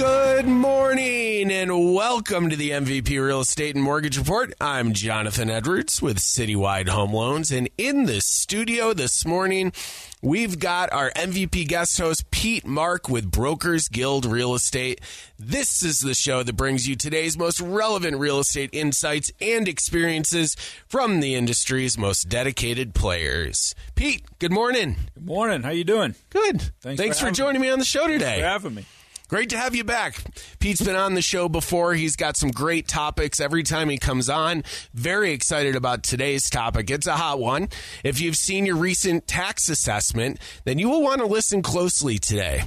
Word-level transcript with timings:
Good 0.00 0.46
morning 0.46 1.52
and 1.52 1.94
welcome 1.94 2.48
to 2.48 2.56
the 2.56 2.70
MVP 2.70 3.22
Real 3.22 3.40
Estate 3.40 3.74
and 3.74 3.84
Mortgage 3.84 4.16
Report. 4.16 4.54
I'm 4.58 4.94
Jonathan 4.94 5.50
Edwards 5.50 6.00
with 6.00 6.16
Citywide 6.20 6.88
Home 6.88 7.12
Loans, 7.12 7.50
and 7.50 7.68
in 7.76 8.06
the 8.06 8.22
studio 8.22 8.94
this 8.94 9.26
morning, 9.26 9.74
we've 10.22 10.58
got 10.58 10.90
our 10.90 11.10
MVP 11.10 11.68
guest 11.68 11.98
host, 11.98 12.30
Pete 12.30 12.66
Mark 12.66 13.10
with 13.10 13.30
Brokers 13.30 13.88
Guild 13.88 14.24
Real 14.24 14.54
Estate. 14.54 15.02
This 15.38 15.82
is 15.82 16.00
the 16.00 16.14
show 16.14 16.42
that 16.44 16.56
brings 16.56 16.88
you 16.88 16.96
today's 16.96 17.36
most 17.36 17.60
relevant 17.60 18.16
real 18.16 18.38
estate 18.38 18.70
insights 18.72 19.30
and 19.38 19.68
experiences 19.68 20.56
from 20.88 21.20
the 21.20 21.34
industry's 21.34 21.98
most 21.98 22.30
dedicated 22.30 22.94
players. 22.94 23.74
Pete, 23.96 24.22
good 24.38 24.52
morning. 24.52 24.96
Good 25.12 25.26
morning. 25.26 25.62
How 25.62 25.72
you 25.72 25.84
doing? 25.84 26.14
Good. 26.30 26.62
Thanks 26.80 27.02
Thanks, 27.02 27.20
for 27.20 27.26
for, 27.26 27.32
joining 27.32 27.60
me 27.60 27.68
on 27.68 27.78
the 27.78 27.84
show 27.84 28.06
today. 28.06 28.40
for 28.40 28.46
having 28.46 28.74
me. 28.76 28.86
Great 29.30 29.50
to 29.50 29.56
have 29.56 29.76
you 29.76 29.84
back. 29.84 30.16
Pete's 30.58 30.80
been 30.80 30.96
on 30.96 31.14
the 31.14 31.22
show 31.22 31.48
before. 31.48 31.94
He's 31.94 32.16
got 32.16 32.36
some 32.36 32.50
great 32.50 32.88
topics 32.88 33.38
every 33.38 33.62
time 33.62 33.88
he 33.88 33.96
comes 33.96 34.28
on. 34.28 34.64
Very 34.92 35.30
excited 35.30 35.76
about 35.76 36.02
today's 36.02 36.50
topic. 36.50 36.90
It's 36.90 37.06
a 37.06 37.12
hot 37.12 37.38
one. 37.38 37.68
If 38.02 38.20
you've 38.20 38.34
seen 38.34 38.66
your 38.66 38.74
recent 38.74 39.28
tax 39.28 39.68
assessment, 39.68 40.40
then 40.64 40.80
you 40.80 40.88
will 40.88 41.00
want 41.00 41.20
to 41.20 41.28
listen 41.28 41.62
closely 41.62 42.18
today. 42.18 42.64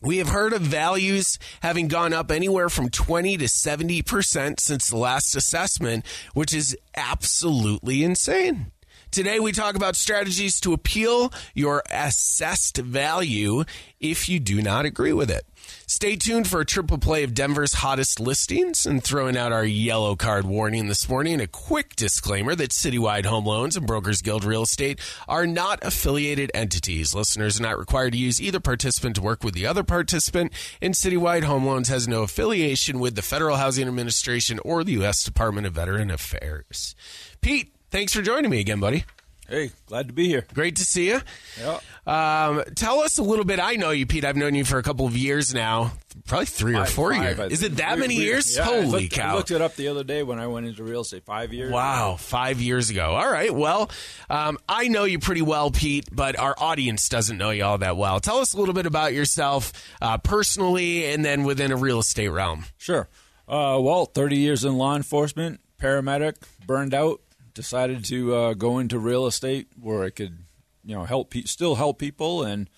We 0.00 0.16
have 0.16 0.30
heard 0.30 0.54
of 0.54 0.62
values 0.62 1.38
having 1.60 1.88
gone 1.88 2.14
up 2.14 2.30
anywhere 2.30 2.70
from 2.70 2.88
20 2.88 3.36
to 3.36 3.44
70% 3.44 4.60
since 4.60 4.88
the 4.88 4.96
last 4.96 5.36
assessment, 5.36 6.06
which 6.32 6.54
is 6.54 6.74
absolutely 6.96 8.02
insane. 8.02 8.72
Today, 9.10 9.40
we 9.40 9.50
talk 9.50 9.74
about 9.74 9.96
strategies 9.96 10.60
to 10.60 10.72
appeal 10.72 11.32
your 11.52 11.82
assessed 11.90 12.76
value 12.76 13.64
if 13.98 14.28
you 14.28 14.38
do 14.38 14.62
not 14.62 14.84
agree 14.84 15.12
with 15.12 15.32
it. 15.32 15.44
Stay 15.86 16.16
tuned 16.16 16.48
for 16.48 16.60
a 16.60 16.64
triple 16.64 16.98
play 16.98 17.24
of 17.24 17.34
Denver's 17.34 17.74
hottest 17.74 18.20
listings 18.20 18.86
and 18.86 19.02
throwing 19.02 19.36
out 19.36 19.52
our 19.52 19.64
yellow 19.64 20.16
card 20.16 20.46
warning 20.46 20.88
this 20.88 21.08
morning. 21.08 21.40
A 21.40 21.46
quick 21.46 21.96
disclaimer 21.96 22.54
that 22.54 22.70
Citywide 22.70 23.26
Home 23.26 23.44
Loans 23.44 23.76
and 23.76 23.86
Brokers 23.86 24.22
Guild 24.22 24.44
Real 24.44 24.62
Estate 24.62 25.00
are 25.28 25.46
not 25.46 25.78
affiliated 25.82 26.50
entities. 26.54 27.14
Listeners 27.14 27.58
are 27.58 27.64
not 27.64 27.78
required 27.78 28.12
to 28.12 28.18
use 28.18 28.40
either 28.40 28.60
participant 28.60 29.16
to 29.16 29.22
work 29.22 29.44
with 29.44 29.54
the 29.54 29.66
other 29.66 29.82
participant, 29.82 30.52
and 30.80 30.94
Citywide 30.94 31.44
Home 31.44 31.66
Loans 31.66 31.88
has 31.88 32.08
no 32.08 32.22
affiliation 32.22 33.00
with 33.00 33.14
the 33.14 33.22
Federal 33.22 33.56
Housing 33.56 33.88
Administration 33.88 34.58
or 34.64 34.84
the 34.84 34.92
U.S. 34.92 35.24
Department 35.24 35.66
of 35.66 35.74
Veteran 35.74 36.10
Affairs. 36.10 36.94
Pete, 37.40 37.72
thanks 37.90 38.14
for 38.14 38.22
joining 38.22 38.50
me 38.50 38.60
again, 38.60 38.80
buddy. 38.80 39.04
Hey, 39.50 39.72
glad 39.86 40.06
to 40.06 40.14
be 40.14 40.28
here. 40.28 40.46
Great 40.54 40.76
to 40.76 40.84
see 40.84 41.08
you. 41.08 41.20
Yeah. 41.60 41.80
Um, 42.06 42.62
tell 42.76 43.00
us 43.00 43.18
a 43.18 43.22
little 43.24 43.44
bit. 43.44 43.58
I 43.58 43.74
know 43.74 43.90
you, 43.90 44.06
Pete. 44.06 44.24
I've 44.24 44.36
known 44.36 44.54
you 44.54 44.64
for 44.64 44.78
a 44.78 44.82
couple 44.84 45.06
of 45.06 45.16
years 45.16 45.52
now, 45.52 45.90
probably 46.28 46.46
three 46.46 46.74
or 46.76 46.84
Five- 46.84 46.94
four 46.94 47.12
five, 47.12 47.22
years. 47.22 47.40
I 47.40 47.46
Is 47.46 47.62
it 47.64 47.76
that 47.78 47.96
We- 47.96 48.00
many 48.00 48.16
we- 48.18 48.24
years? 48.24 48.56
yeah, 48.56 48.62
I 48.62 48.64
Holy 48.66 48.86
looked, 48.86 49.14
I 49.14 49.16
cow! 49.22 49.34
looked 49.36 49.50
it 49.50 49.60
up 49.60 49.74
the 49.74 49.88
other 49.88 50.04
day 50.04 50.22
when 50.22 50.38
I 50.38 50.46
went 50.46 50.66
into 50.66 50.84
real 50.84 51.00
estate. 51.00 51.24
Five 51.26 51.52
years. 51.52 51.72
Wow, 51.72 52.16
five 52.16 52.60
years 52.60 52.90
ago. 52.90 53.10
All 53.16 53.28
right. 53.30 53.52
Well, 53.52 53.90
um, 54.30 54.56
I 54.68 54.86
know 54.86 55.02
you 55.02 55.18
pretty 55.18 55.42
well, 55.42 55.72
Pete, 55.72 56.06
but 56.12 56.38
our 56.38 56.54
audience 56.56 57.08
doesn't 57.08 57.36
know 57.36 57.50
you 57.50 57.64
all 57.64 57.78
that 57.78 57.96
well. 57.96 58.20
Tell 58.20 58.38
us 58.38 58.54
a 58.54 58.56
little 58.56 58.74
bit 58.74 58.86
about 58.86 59.12
yourself 59.14 59.72
uh, 60.00 60.16
personally 60.18 61.06
and 61.06 61.24
then 61.24 61.42
within 61.42 61.72
a 61.72 61.76
real 61.76 61.98
estate 61.98 62.28
realm. 62.28 62.66
Sure. 62.78 63.08
Uh, 63.48 63.78
well, 63.80 64.06
30 64.06 64.36
years 64.36 64.64
in 64.64 64.78
law 64.78 64.94
enforcement, 64.94 65.58
paramedic, 65.82 66.36
burned 66.66 66.94
out, 66.94 67.20
decided 67.60 68.04
to 68.06 68.34
uh, 68.34 68.54
go 68.54 68.78
into 68.78 68.98
real 68.98 69.26
estate 69.26 69.68
where 69.78 70.02
I 70.02 70.08
could, 70.08 70.38
you 70.82 70.94
know, 70.94 71.04
help 71.04 71.28
pe- 71.30 71.42
still 71.42 71.74
help 71.74 71.98
people 71.98 72.42
and 72.42 72.70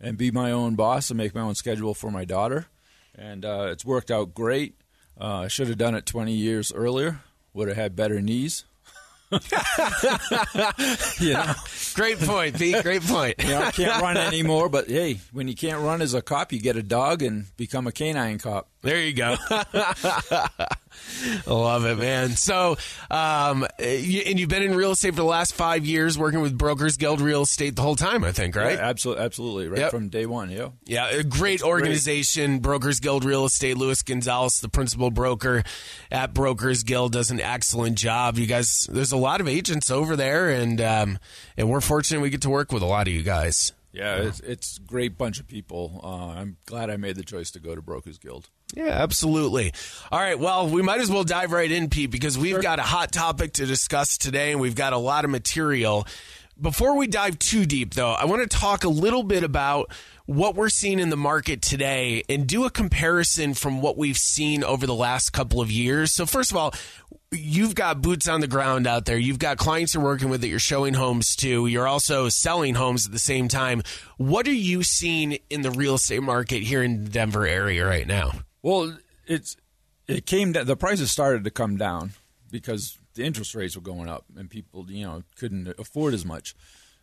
and 0.00 0.16
be 0.16 0.30
my 0.30 0.50
own 0.50 0.76
boss 0.76 1.10
and 1.10 1.18
make 1.18 1.34
my 1.34 1.42
own 1.42 1.54
schedule 1.54 1.92
for 1.92 2.10
my 2.10 2.24
daughter. 2.24 2.66
And 3.14 3.44
uh, 3.44 3.68
it's 3.70 3.84
worked 3.84 4.10
out 4.10 4.32
great. 4.32 4.76
Uh, 5.20 5.40
I 5.40 5.48
should 5.48 5.68
have 5.68 5.76
done 5.76 5.94
it 5.94 6.06
20 6.06 6.32
years 6.32 6.72
earlier. 6.72 7.20
Would 7.52 7.68
have 7.68 7.76
had 7.76 7.94
better 7.94 8.22
knees. 8.22 8.64
you 11.20 11.34
know, 11.34 11.52
Great 11.94 12.18
point, 12.18 12.56
Pete. 12.58 12.82
Great 12.82 13.02
point. 13.02 13.34
you 13.42 13.50
know, 13.50 13.60
I 13.60 13.70
can't 13.72 14.00
run 14.00 14.16
anymore. 14.32 14.70
But 14.70 14.88
hey, 14.88 15.20
when 15.32 15.48
you 15.48 15.54
can't 15.54 15.82
run 15.82 16.00
as 16.00 16.14
a 16.14 16.22
cop, 16.22 16.50
you 16.50 16.60
get 16.60 16.76
a 16.76 16.82
dog 16.82 17.22
and 17.22 17.44
become 17.58 17.86
a 17.86 17.92
canine 17.92 18.38
cop. 18.38 18.69
There 18.82 18.98
you 19.00 19.12
go. 19.12 19.36
I 19.50 20.70
love 21.46 21.84
it, 21.84 21.98
man. 21.98 22.30
So, 22.30 22.76
um, 23.10 23.66
and 23.78 24.38
you've 24.40 24.48
been 24.48 24.62
in 24.62 24.74
real 24.74 24.92
estate 24.92 25.10
for 25.10 25.16
the 25.16 25.24
last 25.24 25.52
five 25.54 25.84
years, 25.84 26.16
working 26.16 26.40
with 26.40 26.56
Brokers 26.56 26.96
Guild 26.96 27.20
Real 27.20 27.42
Estate 27.42 27.76
the 27.76 27.82
whole 27.82 27.96
time, 27.96 28.24
I 28.24 28.32
think, 28.32 28.56
right? 28.56 28.76
Yeah, 28.78 28.88
absolutely, 28.88 29.24
absolutely, 29.24 29.68
right 29.68 29.80
Yep. 29.80 29.90
from 29.90 30.08
day 30.08 30.24
one. 30.26 30.50
Yeah. 30.50 30.70
Yeah, 30.86 31.08
a 31.10 31.22
great 31.22 31.62
organization, 31.62 32.60
Brokers 32.60 33.00
Guild 33.00 33.24
Real 33.24 33.44
Estate. 33.44 33.76
Louis 33.76 34.02
Gonzalez, 34.02 34.60
the 34.60 34.68
principal 34.70 35.10
broker 35.10 35.62
at 36.10 36.32
Brokers 36.32 36.82
Guild, 36.82 37.12
does 37.12 37.30
an 37.30 37.40
excellent 37.40 37.98
job. 37.98 38.38
You 38.38 38.46
guys, 38.46 38.88
there's 38.90 39.12
a 39.12 39.16
lot 39.18 39.40
of 39.42 39.48
agents 39.48 39.90
over 39.90 40.16
there, 40.16 40.48
and 40.48 40.80
um, 40.80 41.18
and 41.56 41.68
we're 41.68 41.80
fortunate 41.82 42.20
we 42.20 42.30
get 42.30 42.42
to 42.42 42.50
work 42.50 42.72
with 42.72 42.82
a 42.82 42.86
lot 42.86 43.06
of 43.08 43.12
you 43.12 43.22
guys. 43.22 43.72
Yeah, 43.92 44.16
it's 44.18 44.38
it's 44.40 44.78
a 44.78 44.80
great 44.82 45.18
bunch 45.18 45.40
of 45.40 45.48
people. 45.48 46.00
Uh, 46.04 46.38
I'm 46.38 46.56
glad 46.64 46.90
I 46.90 46.96
made 46.96 47.16
the 47.16 47.24
choice 47.24 47.50
to 47.52 47.58
go 47.60 47.74
to 47.74 47.82
Brokers 47.82 48.18
Guild. 48.18 48.48
Yeah, 48.74 48.88
absolutely. 48.88 49.72
All 50.12 50.20
right, 50.20 50.38
well, 50.38 50.68
we 50.68 50.82
might 50.82 51.00
as 51.00 51.10
well 51.10 51.24
dive 51.24 51.52
right 51.52 51.70
in, 51.70 51.88
Pete, 51.88 52.10
because 52.10 52.38
we've 52.38 52.62
got 52.62 52.78
a 52.78 52.82
hot 52.82 53.12
topic 53.12 53.54
to 53.54 53.66
discuss 53.66 54.16
today, 54.16 54.52
and 54.52 54.60
we've 54.60 54.74
got 54.74 54.92
a 54.92 54.98
lot 54.98 55.24
of 55.24 55.30
material. 55.30 56.06
Before 56.60 56.96
we 56.96 57.06
dive 57.06 57.38
too 57.38 57.64
deep, 57.64 57.94
though, 57.94 58.12
I 58.12 58.26
want 58.26 58.48
to 58.48 58.58
talk 58.58 58.84
a 58.84 58.88
little 58.88 59.22
bit 59.22 59.42
about 59.42 59.92
what 60.26 60.54
we're 60.54 60.68
seeing 60.68 61.00
in 61.00 61.10
the 61.10 61.16
market 61.16 61.62
today 61.62 62.22
and 62.28 62.46
do 62.46 62.64
a 62.64 62.70
comparison 62.70 63.54
from 63.54 63.80
what 63.80 63.96
we've 63.96 64.18
seen 64.18 64.62
over 64.62 64.86
the 64.86 64.94
last 64.94 65.30
couple 65.30 65.60
of 65.60 65.72
years. 65.72 66.12
So, 66.12 66.26
first 66.26 66.50
of 66.50 66.56
all, 66.56 66.74
you've 67.32 67.74
got 67.74 68.02
boots 68.02 68.28
on 68.28 68.40
the 68.40 68.46
ground 68.46 68.86
out 68.86 69.06
there. 69.06 69.16
You've 69.16 69.38
got 69.38 69.56
clients 69.56 69.94
you're 69.94 70.02
working 70.02 70.28
with 70.28 70.42
that 70.42 70.48
you're 70.48 70.58
showing 70.58 70.94
homes 70.94 71.34
to. 71.36 71.66
You're 71.66 71.88
also 71.88 72.28
selling 72.28 72.74
homes 72.74 73.06
at 73.06 73.12
the 73.12 73.18
same 73.18 73.48
time. 73.48 73.82
What 74.18 74.46
are 74.46 74.52
you 74.52 74.82
seeing 74.82 75.38
in 75.48 75.62
the 75.62 75.70
real 75.70 75.94
estate 75.94 76.22
market 76.22 76.62
here 76.62 76.82
in 76.82 77.04
the 77.04 77.10
Denver 77.10 77.46
area 77.46 77.86
right 77.86 78.06
now? 78.06 78.32
Well, 78.62 78.96
it's 79.26 79.56
it 80.06 80.26
came 80.26 80.52
down, 80.52 80.66
the 80.66 80.76
prices 80.76 81.10
started 81.10 81.44
to 81.44 81.50
come 81.50 81.76
down 81.76 82.12
because 82.50 82.98
the 83.14 83.24
interest 83.24 83.54
rates 83.54 83.76
were 83.76 83.82
going 83.82 84.08
up 84.08 84.24
and 84.36 84.50
people 84.50 84.90
you 84.90 85.04
know 85.04 85.22
couldn't 85.36 85.68
afford 85.78 86.14
as 86.14 86.24
much. 86.24 86.54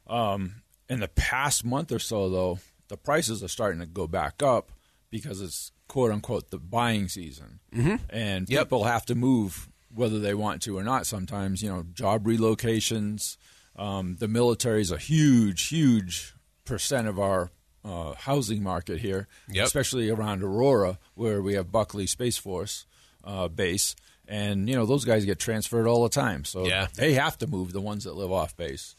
Um, 0.08 0.62
in 0.90 1.00
the 1.00 1.08
past 1.10 1.66
month 1.66 1.92
or 1.92 2.00
so, 2.00 2.30
though, 2.30 2.60
the 2.88 2.98
prices 2.98 3.44
are 3.44 3.48
starting 3.50 3.80
to 3.82 3.86
go 3.86 4.08
back 4.08 4.42
up 4.42 4.72
because 5.10 5.42
it's 5.42 5.72
quote 5.88 6.12
unquote 6.12 6.50
the 6.50 6.58
buying 6.58 7.08
season, 7.08 7.60
mm-hmm. 7.74 7.96
and 8.10 8.50
Yep. 8.50 8.64
people 8.66 8.84
have 8.86 9.06
to 9.08 9.16
move 9.16 9.70
whether 9.94 10.20
they 10.20 10.34
want 10.34 10.62
to 10.64 10.78
or 10.78 10.84
not. 10.84 11.08
Sometimes 11.08 11.62
you 11.62 11.70
know 11.70 11.86
job 11.94 12.26
relocations. 12.26 13.38
Um, 13.76 14.16
the 14.20 14.28
military 14.28 14.82
is 14.82 14.92
a 14.92 14.98
huge, 14.98 15.68
huge 15.68 16.34
percent 16.66 17.08
of 17.08 17.20
our 17.20 17.52
uh, 17.88 18.14
housing 18.16 18.62
market 18.64 19.00
here, 19.00 19.28
Yep. 19.50 19.66
especially 19.68 20.10
around 20.10 20.44
Aurora, 20.44 21.00
where 21.16 21.42
we 21.42 21.54
have 21.54 21.72
Buckley 21.72 22.08
Space 22.08 22.38
Force 22.38 22.86
uh, 23.24 23.48
base, 23.48 23.96
and 24.28 24.68
you 24.70 24.76
know 24.76 24.86
those 24.86 25.06
guys 25.06 25.24
get 25.26 25.40
transferred 25.40 25.88
all 25.88 26.04
the 26.04 26.10
time, 26.10 26.44
so 26.46 26.66
Yeah. 26.68 26.88
they 26.96 27.14
have 27.14 27.38
to 27.40 27.48
move. 27.48 27.72
The 27.74 27.82
ones 27.82 28.04
that 28.04 28.16
live 28.16 28.32
off 28.32 28.56
base, 28.58 28.96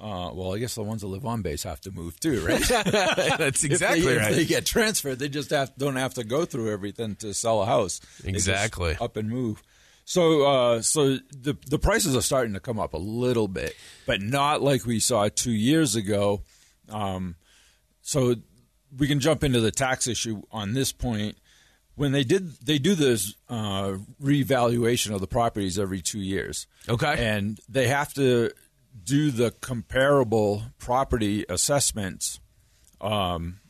uh, 0.00 0.30
well, 0.32 0.54
I 0.54 0.58
guess 0.58 0.74
the 0.76 0.82
ones 0.84 1.00
that 1.02 1.08
live 1.08 1.26
on 1.26 1.42
base 1.42 1.64
have 1.64 1.80
to 1.82 1.90
move 1.90 2.18
too, 2.20 2.40
right? 2.46 2.60
That's 3.38 3.64
If 3.64 3.70
exactly 3.72 4.02
they, 4.02 4.16
right. 4.16 4.30
If 4.30 4.36
they 4.36 4.44
get 4.46 4.64
transferred, 4.66 5.18
they 5.18 5.28
just 5.28 5.50
have, 5.50 5.72
don't 5.76 5.96
have 5.96 6.14
to 6.14 6.24
go 6.24 6.44
through 6.44 6.72
everything 6.72 7.16
to 7.16 7.34
sell 7.34 7.62
a 7.62 7.66
house. 7.66 8.00
Exactly. 8.24 8.96
up 9.00 9.16
and 9.16 9.28
move. 9.28 9.62
So, 10.04 10.46
uh, 10.46 10.80
so 10.82 11.18
the 11.30 11.54
the 11.68 11.78
prices 11.78 12.16
are 12.16 12.22
starting 12.22 12.54
to 12.54 12.60
come 12.60 12.78
up 12.80 12.94
a 12.94 12.98
little 12.98 13.46
bit, 13.46 13.76
but 14.06 14.22
not 14.22 14.62
like 14.62 14.86
we 14.86 15.00
saw 15.00 15.28
two 15.28 15.50
years 15.52 15.96
ago. 15.96 16.40
Um, 16.88 17.34
so 18.08 18.36
we 18.96 19.06
can 19.06 19.20
jump 19.20 19.44
into 19.44 19.60
the 19.60 19.70
tax 19.70 20.06
issue 20.06 20.40
on 20.50 20.72
this 20.72 20.92
point. 20.92 21.36
When 21.94 22.12
they 22.12 22.24
did, 22.24 22.52
they 22.64 22.78
do 22.78 22.94
this 22.94 23.34
uh, 23.50 23.98
revaluation 24.18 25.12
of 25.12 25.20
the 25.20 25.26
properties 25.26 25.78
every 25.78 26.00
two 26.00 26.20
years. 26.20 26.66
Okay. 26.88 27.16
and 27.18 27.60
they 27.68 27.86
have 27.88 28.14
to 28.14 28.50
do 29.04 29.30
the 29.30 29.50
comparable 29.50 30.62
property 30.78 31.44
assessments 31.50 32.40
um, 33.02 33.60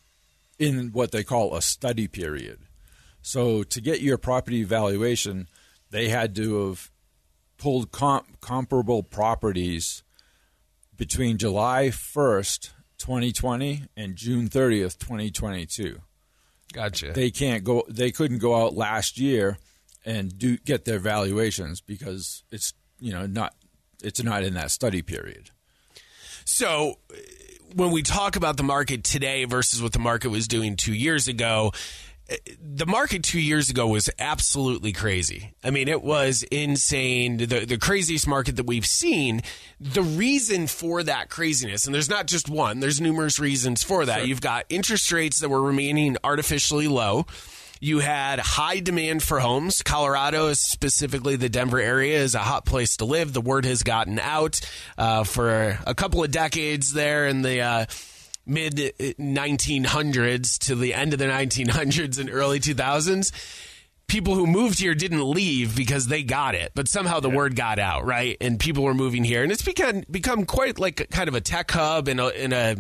in 0.57 0.93
what 0.93 1.11
they 1.11 1.25
call 1.25 1.57
a 1.57 1.61
study 1.61 2.07
period. 2.07 2.61
So 3.21 3.65
to 3.65 3.81
get 3.81 4.03
your 4.03 4.19
property 4.19 4.63
valuation, 4.63 5.49
they 5.91 6.11
had 6.11 6.37
to 6.37 6.69
have 6.69 6.93
pulled 7.57 7.91
comp- 7.91 8.41
comparable 8.41 9.03
properties 9.03 10.05
between 10.97 11.39
July 11.39 11.89
1st, 11.89 12.71
2020 12.99 13.85
and 13.97 14.17
June 14.17 14.49
30th, 14.49 14.99
2022. 14.99 16.01
Gotcha. 16.73 17.13
They 17.13 17.31
can't 17.31 17.65
go 17.65 17.85
they 17.89 18.11
couldn't 18.11 18.39
go 18.39 18.55
out 18.55 18.75
last 18.75 19.19
year 19.19 19.59
and 20.05 20.37
do 20.37 20.59
get 20.59 20.85
their 20.85 20.99
valuations 20.99 21.81
because 21.81 22.45
it's, 22.51 22.75
you 23.01 23.13
know, 23.13 23.27
not 23.27 23.55
it's 24.03 24.23
not 24.23 24.43
in 24.45 24.55
that 24.55 24.71
study 24.71 25.03
period. 25.03 25.51
So 26.45 26.99
when 27.75 27.91
we 27.91 28.03
talk 28.03 28.37
about 28.37 28.57
the 28.57 28.63
market 28.63 29.05
today 29.05 29.45
versus 29.45 29.83
what 29.83 29.93
the 29.93 29.99
market 29.99 30.29
was 30.29 30.49
doing 30.49 30.77
2 30.77 30.93
years 30.93 31.29
ago, 31.29 31.73
the 32.61 32.87
market 32.87 33.23
two 33.23 33.41
years 33.41 33.71
ago 33.71 33.87
was 33.87 34.11
absolutely 34.19 34.93
crazy. 34.93 35.55
I 35.65 35.71
mean, 35.71 35.89
it 35.89 36.03
was 36.03 36.43
insane. 36.45 37.39
The, 37.39 37.65
the 37.65 37.79
craziest 37.79 38.27
market 38.27 38.57
that 38.57 38.67
we've 38.67 38.87
seen. 38.87 39.43
The 39.81 40.03
reason 40.03 40.67
for 40.67 41.03
that 41.03 41.31
craziness, 41.31 41.87
and 41.87 41.95
there's 41.95 42.11
not 42.11 42.27
just 42.27 42.49
one, 42.49 42.81
there's 42.81 43.01
numerous 43.01 43.39
reasons 43.39 43.83
for 43.83 44.05
that. 44.05 44.19
Sure. 44.19 44.27
You've 44.27 44.41
got 44.41 44.67
interest 44.69 45.11
rates 45.11 45.41
that 45.41 45.49
were 45.49 45.63
remaining 45.63 46.17
artificially 46.23 46.89
low. 46.89 47.27
You 47.81 48.01
had 48.01 48.41
high 48.41 48.81
demand 48.81 49.23
for 49.23 49.39
homes. 49.39 49.83
Colorado, 49.83 50.53
specifically 50.53 51.37
the 51.37 51.49
Denver 51.49 51.81
area, 51.81 52.19
is 52.19 52.35
a 52.35 52.41
hot 52.41 52.67
place 52.67 52.97
to 52.97 53.05
live. 53.05 53.33
The 53.33 53.41
word 53.41 53.65
has 53.65 53.85
gotten 53.85 54.19
out 54.19 54.61
uh, 54.99 55.23
for 55.25 55.79
a 55.87 55.95
couple 55.95 56.23
of 56.23 56.31
decades 56.31 56.93
there 56.93 57.27
in 57.27 57.43
the. 57.43 57.61
Uh, 57.61 57.87
mid 58.49 58.77
1900s 58.77 60.59
to 60.59 60.75
the 60.75 60.95
end 60.95 61.13
of 61.13 61.19
the 61.19 61.27
1900s 61.27 62.19
and 62.19 62.31
early 62.31 62.59
2000s 62.59 63.33
people 64.09 64.35
who 64.35 64.47
moved 64.47 64.81
here 64.81 64.95
didn't 64.95 65.23
leave 65.23 65.77
because 65.77 66.07
they 66.07 66.23
got 66.23 66.55
it, 66.55 66.73
but 66.75 66.89
somehow 66.89 67.21
the 67.21 67.31
word 67.31 67.55
got 67.55 67.79
out, 67.79 68.05
right? 68.05 68.37
And 68.41 68.59
people 68.59 68.83
were 68.83 68.95
moving 68.95 69.23
here, 69.23 69.43
and 69.43 69.53
it's 69.53 69.63
become 69.63 70.03
become 70.11 70.47
quite 70.47 70.79
like 70.79 71.01
a, 71.01 71.07
kind 71.07 71.29
of 71.29 71.35
a 71.35 71.41
tech 71.41 71.71
hub 71.71 72.09
and 72.09 72.19
a, 72.19 72.45
in 72.45 72.53
a 72.53 72.77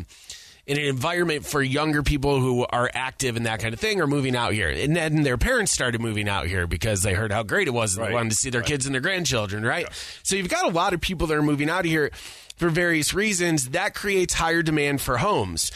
in 0.68 0.76
an 0.78 0.84
environment 0.84 1.44
for 1.46 1.62
younger 1.62 2.02
people 2.02 2.40
who 2.40 2.64
are 2.66 2.90
active 2.94 3.36
and 3.36 3.46
that 3.46 3.58
kind 3.58 3.72
of 3.74 3.80
thing 3.80 4.00
are 4.00 4.06
moving 4.06 4.36
out 4.36 4.52
here. 4.52 4.68
And 4.68 4.94
then 4.94 5.22
their 5.22 5.38
parents 5.38 5.72
started 5.72 6.00
moving 6.00 6.28
out 6.28 6.46
here 6.46 6.66
because 6.66 7.02
they 7.02 7.14
heard 7.14 7.32
how 7.32 7.42
great 7.42 7.66
it 7.68 7.72
was 7.72 7.94
and 7.96 8.02
Right. 8.02 8.08
they 8.10 8.14
wanted 8.14 8.30
to 8.30 8.36
see 8.36 8.50
their 8.50 8.62
kids 8.62 8.84
and 8.84 8.94
their 8.94 9.00
grandchildren, 9.00 9.64
right? 9.64 9.88
So 10.22 10.36
you've 10.36 10.50
got 10.50 10.66
a 10.66 10.70
lot 10.70 10.92
of 10.92 11.00
people 11.00 11.26
that 11.28 11.36
are 11.38 11.42
moving 11.42 11.70
out 11.70 11.80
of 11.80 11.90
here 11.90 12.10
for 12.56 12.68
various 12.68 13.14
reasons. 13.14 13.70
That 13.70 13.94
creates 13.94 14.34
higher 14.34 14.62
demand 14.62 15.00
for 15.00 15.16
homes. 15.16 15.72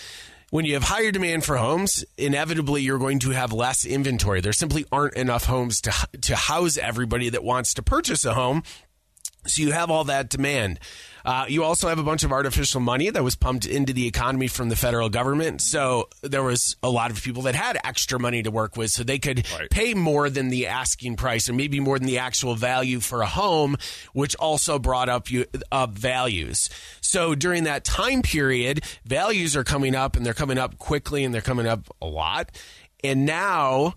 When 0.51 0.67
you 0.67 0.75
have 0.75 0.83
higher 0.85 1.11
demand 1.11 1.47
for 1.47 1.57
homes, 1.57 2.05
inevitably 2.19 2.83
you're 2.83 2.99
going 2.99 3.21
to 3.21 3.31
have 3.31 3.55
less 3.55 3.87
inventory. 3.87 4.43
There 4.43 4.53
simply 4.53 4.85
aren't 4.93 5.15
enough 5.15 5.47
homes 5.47 5.81
to 5.81 5.93
to 6.21 6.37
house 6.37 6.77
everybody 6.77 7.31
that 7.31 7.43
wants 7.43 7.73
to 7.75 7.83
purchase 7.83 8.27
a 8.27 8.35
home. 8.35 8.63
So 9.47 9.63
you 9.63 9.73
have 9.73 9.91
all 9.91 10.05
that 10.05 10.29
demand. 10.29 10.79
Uh, 11.25 11.45
you 11.49 11.63
also 11.65 11.89
have 11.89 11.99
a 11.99 12.03
bunch 12.03 12.25
of 12.25 12.33
artificial 12.33 12.81
money 12.81 13.11
that 13.11 13.23
was 13.23 13.37
pumped 13.37 13.65
into 13.67 13.93
the 13.93 14.07
economy 14.07 14.49
from 14.49 14.69
the 14.69 14.77
federal 14.77 15.09
government. 15.09 15.61
So 15.61 16.09
there 16.23 16.43
was 16.43 16.77
a 16.83 16.91
lot 16.91 17.11
of 17.11 17.23
people 17.23 17.43
that 17.43 17.55
had 17.55 17.79
extra 17.85 18.19
money 18.19 18.43
to 18.43 18.51
work 18.51 18.77
with, 18.77 18.91
so 18.91 19.03
they 19.05 19.19
could 19.19 19.47
Right. 19.59 19.71
pay 19.71 19.95
more 19.95 20.29
than 20.31 20.49
the 20.49 20.67
asking 20.67 21.17
price, 21.17 21.49
or 21.49 21.53
maybe 21.53 21.81
more 21.81 21.99
than 21.99 22.07
the 22.07 22.19
actual 22.19 22.55
value 22.55 23.01
for 23.01 23.23
a 23.23 23.27
home, 23.27 23.77
which 24.13 24.35
also 24.37 24.79
brought 24.79 25.09
up 25.09 25.31
you 25.31 25.47
up 25.71 25.91
values. 25.91 26.69
So 27.01 27.35
during 27.35 27.65
that 27.65 27.85
time 27.85 28.23
period, 28.23 28.83
values 29.05 29.55
are 29.57 29.65
coming 29.65 29.95
up, 29.95 30.17
and 30.17 30.25
they're 30.27 30.35
coming 30.35 30.59
up 30.59 30.79
quickly, 30.79 31.25
and 31.25 31.33
they're 31.35 31.41
coming 31.41 31.67
up 31.67 31.95
a 32.01 32.07
lot. 32.07 32.51
And 33.05 33.27
now 33.27 33.95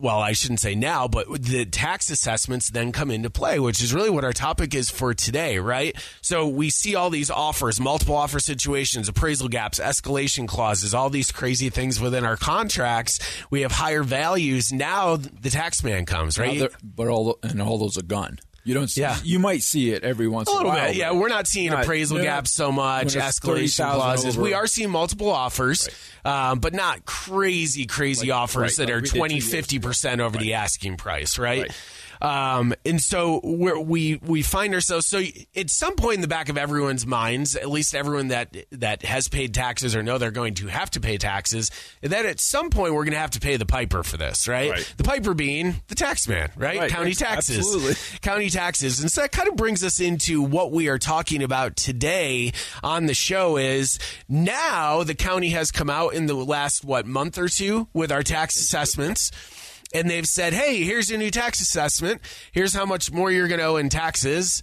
well, 0.00 0.18
I 0.18 0.32
shouldn't 0.32 0.60
say 0.60 0.74
now, 0.74 1.06
but 1.08 1.26
the 1.42 1.66
tax 1.66 2.10
assessments 2.10 2.70
then 2.70 2.90
come 2.90 3.10
into 3.10 3.28
play, 3.28 3.58
which 3.58 3.82
is 3.82 3.92
really 3.92 4.10
what 4.10 4.24
our 4.24 4.32
topic 4.32 4.74
is 4.74 4.90
for 4.90 5.12
today, 5.12 5.58
right? 5.58 5.94
So 6.22 6.48
we 6.48 6.70
see 6.70 6.94
all 6.94 7.10
these 7.10 7.30
offers, 7.30 7.78
multiple 7.78 8.16
offer 8.16 8.40
situations, 8.40 9.08
appraisal 9.08 9.48
gaps, 9.48 9.78
escalation 9.78 10.48
clauses, 10.48 10.94
all 10.94 11.10
these 11.10 11.30
crazy 11.30 11.68
things 11.68 12.00
within 12.00 12.24
our 12.24 12.36
contracts. 12.36 13.18
We 13.50 13.60
have 13.60 13.72
higher 13.72 14.02
values. 14.02 14.72
Now 14.72 15.16
the 15.16 15.50
tax 15.50 15.84
man 15.84 16.06
comes, 16.06 16.38
right? 16.38 16.58
but 16.82 17.08
all 17.08 17.38
and 17.42 17.60
all 17.60 17.78
those 17.78 17.98
are 17.98 18.02
gone. 18.02 18.38
You 18.64 18.74
don't. 18.74 18.88
See, 18.88 19.00
Yeah. 19.00 19.16
You 19.24 19.38
might 19.38 19.62
see 19.62 19.90
it 19.90 20.04
every 20.04 20.28
once 20.28 20.48
A 20.48 20.52
little 20.52 20.70
in 20.70 20.74
a 20.76 20.78
while. 20.78 20.86
bit, 20.88 20.96
yeah. 20.96 21.12
We're 21.12 21.28
not 21.28 21.46
seeing 21.46 21.70
not- 21.70 21.84
appraisal 21.84 22.16
they're 22.16 22.24
gaps 22.26 22.52
so 22.52 22.70
much, 22.70 23.08
escalation 23.14 23.40
30,000 23.76 23.94
clauses. 24.00 24.34
over- 24.36 24.42
We 24.42 24.52
are 24.54 24.66
seeing 24.66 24.90
multiple 24.90 25.30
offers, 25.30 25.88
um, 26.24 26.58
but 26.58 26.74
not 26.74 27.04
crazy, 27.06 27.86
crazy 27.86 28.28
Like- 28.28 28.36
offers 28.36 28.60
right, 28.62 28.76
that 28.76 28.84
like 28.86 28.92
are 28.92 28.96
we 28.96 29.02
did 29.02 29.10
two 29.12 29.18
20, 29.18 29.34
years 29.36 29.50
50% 29.50 30.20
over 30.20 30.36
the 30.36 30.54
asking 30.54 30.96
price, 30.98 31.38
right? 31.38 31.70
Um, 32.20 32.74
and 32.84 33.00
so 33.00 33.40
we 33.44 34.16
we 34.16 34.42
find 34.42 34.74
ourselves 34.74 35.06
so 35.06 35.22
at 35.56 35.70
some 35.70 35.96
point 35.96 36.16
in 36.16 36.20
the 36.20 36.28
back 36.28 36.48
of 36.48 36.58
everyone's 36.58 37.06
minds, 37.06 37.56
at 37.56 37.70
least 37.70 37.94
everyone 37.94 38.28
that 38.28 38.56
that 38.72 39.02
has 39.02 39.28
paid 39.28 39.54
taxes 39.54 39.96
or 39.96 40.02
know 40.02 40.18
they're 40.18 40.30
going 40.30 40.54
to 40.54 40.66
have 40.66 40.90
to 40.90 41.00
pay 41.00 41.16
taxes, 41.16 41.70
that 42.02 42.26
at 42.26 42.40
some 42.40 42.70
point 42.70 42.94
we're 42.94 43.04
going 43.04 43.12
to 43.12 43.18
have 43.18 43.30
to 43.30 43.40
pay 43.40 43.56
the 43.56 43.66
piper 43.66 44.02
for 44.02 44.16
this, 44.16 44.48
right? 44.48 44.70
Right. 44.70 44.94
The 44.96 45.04
piper 45.04 45.34
being 45.34 45.76
the 45.88 45.94
tax 45.94 46.28
man, 46.28 46.50
right? 46.56 46.78
Right, 46.78 46.90
County 46.90 47.14
taxes 47.14 47.58
Absolutely. 47.58 47.94
county 48.20 48.50
taxes. 48.50 49.00
And 49.00 49.10
so 49.10 49.22
that 49.22 49.32
kind 49.32 49.48
of 49.48 49.56
brings 49.56 49.82
us 49.82 50.00
into 50.00 50.42
what 50.42 50.72
we 50.72 50.88
are 50.88 50.98
talking 50.98 51.42
about 51.42 51.76
today 51.76 52.52
on 52.82 53.06
the 53.06 53.14
show 53.14 53.56
is 53.56 53.98
now 54.28 55.02
the 55.04 55.14
county 55.14 55.50
has 55.50 55.70
come 55.70 55.90
out 55.90 56.14
in 56.14 56.26
the 56.26 56.34
last 56.34 56.84
what 56.84 57.06
month 57.06 57.38
or 57.38 57.48
two 57.48 57.88
with 57.92 58.12
our 58.12 58.22
tax 58.22 58.56
assessments. 58.56 59.30
And 59.92 60.08
they've 60.08 60.26
said, 60.26 60.52
"Hey, 60.52 60.84
here's 60.84 61.10
your 61.10 61.18
new 61.18 61.30
tax 61.30 61.60
assessment. 61.60 62.20
Here's 62.52 62.72
how 62.74 62.84
much 62.86 63.10
more 63.12 63.30
you're 63.30 63.48
going 63.48 63.60
to 63.60 63.66
owe 63.66 63.76
in 63.76 63.88
taxes. 63.88 64.62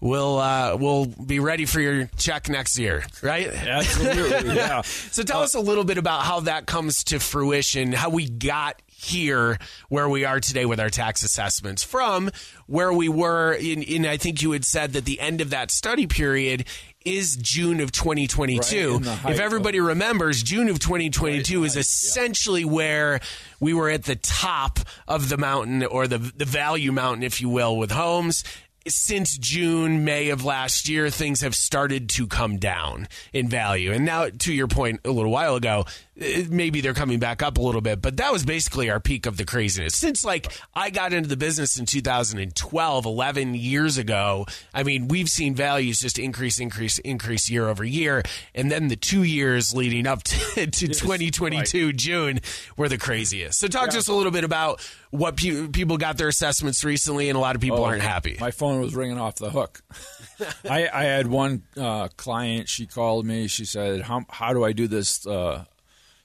We'll 0.00 0.38
uh, 0.38 0.76
we'll 0.78 1.06
be 1.06 1.38
ready 1.38 1.64
for 1.64 1.80
your 1.80 2.10
check 2.16 2.48
next 2.48 2.78
year, 2.78 3.04
right?" 3.22 3.48
Absolutely. 3.48 4.54
Yeah. 4.54 4.82
So 4.82 5.22
tell 5.22 5.42
us 5.42 5.54
a 5.54 5.60
little 5.60 5.84
bit 5.84 5.98
about 5.98 6.22
how 6.24 6.40
that 6.40 6.66
comes 6.66 7.04
to 7.04 7.18
fruition, 7.18 7.92
how 7.92 8.10
we 8.10 8.28
got 8.28 8.80
here 9.04 9.58
where 9.88 10.08
we 10.08 10.24
are 10.24 10.40
today 10.40 10.64
with 10.64 10.80
our 10.80 10.88
tax 10.88 11.22
assessments 11.22 11.82
from 11.82 12.30
where 12.66 12.92
we 12.92 13.08
were 13.08 13.52
in, 13.52 13.82
in 13.82 14.06
I 14.06 14.16
think 14.16 14.40
you 14.40 14.52
had 14.52 14.64
said 14.64 14.94
that 14.94 15.04
the 15.04 15.20
end 15.20 15.40
of 15.40 15.50
that 15.50 15.70
study 15.70 16.06
period 16.06 16.64
is 17.04 17.36
June 17.36 17.80
of 17.80 17.92
2022. 17.92 18.58
Right, 18.88 18.96
in 18.96 19.02
the 19.02 19.14
height 19.14 19.34
if 19.34 19.40
everybody 19.40 19.80
remembers, 19.80 20.42
June 20.42 20.68
of 20.68 20.78
2022 20.78 21.60
Right, 21.60 21.66
is 21.66 21.72
right, 21.72 21.76
yeah. 21.76 21.80
essentially 21.80 22.64
where 22.64 23.20
we 23.60 23.74
were 23.74 23.90
at 23.90 24.04
the 24.04 24.16
top 24.16 24.78
of 25.06 25.28
the 25.28 25.36
mountain 25.36 25.84
or 25.84 26.06
the 26.06 26.18
the 26.18 26.44
value 26.44 26.92
mountain, 26.92 27.22
if 27.22 27.40
you 27.40 27.48
will, 27.48 27.76
with 27.76 27.90
homes 27.90 28.44
since 28.86 29.38
June, 29.38 30.04
May 30.04 30.30
of 30.30 30.44
last 30.44 30.88
year, 30.88 31.08
things 31.10 31.40
have 31.40 31.54
started 31.54 32.08
to 32.10 32.26
come 32.26 32.58
down 32.58 33.08
in 33.32 33.48
value. 33.48 33.92
And 33.92 34.04
now, 34.04 34.28
to 34.40 34.52
your 34.52 34.68
point 34.68 35.00
a 35.04 35.10
little 35.10 35.30
while 35.32 35.56
ago, 35.56 35.86
eh, 36.20 36.44
maybe 36.50 36.80
they're 36.80 36.92
coming 36.94 37.18
back 37.18 37.42
up 37.42 37.56
a 37.58 37.62
little 37.62 37.80
bit, 37.80 38.02
but 38.02 38.18
that 38.18 38.32
was 38.32 38.44
basically 38.44 38.90
our 38.90 39.00
peak 39.00 39.26
of 39.26 39.36
the 39.36 39.44
craziness. 39.44 39.96
Since 39.96 40.24
like 40.24 40.52
I 40.74 40.90
got 40.90 41.12
into 41.12 41.28
the 41.28 41.36
business 41.36 41.78
in 41.78 41.86
2012, 41.86 43.06
11 43.06 43.54
years 43.54 43.96
ago, 43.98 44.46
I 44.74 44.82
mean, 44.82 45.08
we've 45.08 45.28
seen 45.28 45.54
values 45.54 45.98
just 46.00 46.18
increase, 46.18 46.58
increase, 46.60 46.98
increase 46.98 47.48
year 47.48 47.68
over 47.68 47.84
year. 47.84 48.22
And 48.54 48.70
then 48.70 48.88
the 48.88 48.96
two 48.96 49.22
years 49.22 49.74
leading 49.74 50.06
up 50.06 50.22
to, 50.24 50.66
to 50.66 50.88
2022, 50.88 51.92
June, 51.94 52.40
were 52.76 52.88
the 52.88 52.98
craziest. 52.98 53.58
So 53.58 53.68
talk 53.68 53.90
to 53.90 53.98
us 53.98 54.08
a 54.08 54.12
little 54.14 54.32
bit 54.32 54.44
about 54.44 54.80
what 55.10 55.36
pe- 55.36 55.68
people 55.68 55.96
got 55.96 56.18
their 56.18 56.28
assessments 56.28 56.84
recently, 56.84 57.28
and 57.28 57.36
a 57.36 57.40
lot 57.40 57.54
of 57.54 57.60
people 57.62 57.78
Oh, 57.78 57.84
aren't 57.84 58.02
happy. 58.02 58.36
My 58.40 58.50
phone 58.50 58.73
was 58.80 58.94
ringing 58.94 59.18
off 59.18 59.36
the 59.36 59.50
hook. 59.50 59.82
I, 60.68 60.88
I 60.92 61.04
had 61.04 61.26
one 61.26 61.62
uh, 61.76 62.08
client. 62.16 62.68
She 62.68 62.86
called 62.86 63.24
me. 63.26 63.46
She 63.48 63.64
said, 63.64 64.02
"How 64.02 64.24
how 64.28 64.52
do 64.52 64.64
I 64.64 64.72
do 64.72 64.86
this 64.88 65.26
uh, 65.26 65.64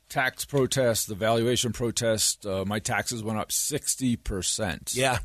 tax 0.10 0.46
protest? 0.46 1.08
The 1.08 1.16
valuation 1.16 1.72
protest? 1.74 2.46
Uh, 2.46 2.66
my 2.66 2.80
taxes 2.80 3.24
went 3.24 3.40
up 3.40 3.52
sixty 3.52 4.16
percent." 4.16 4.94
Yeah. 4.96 5.20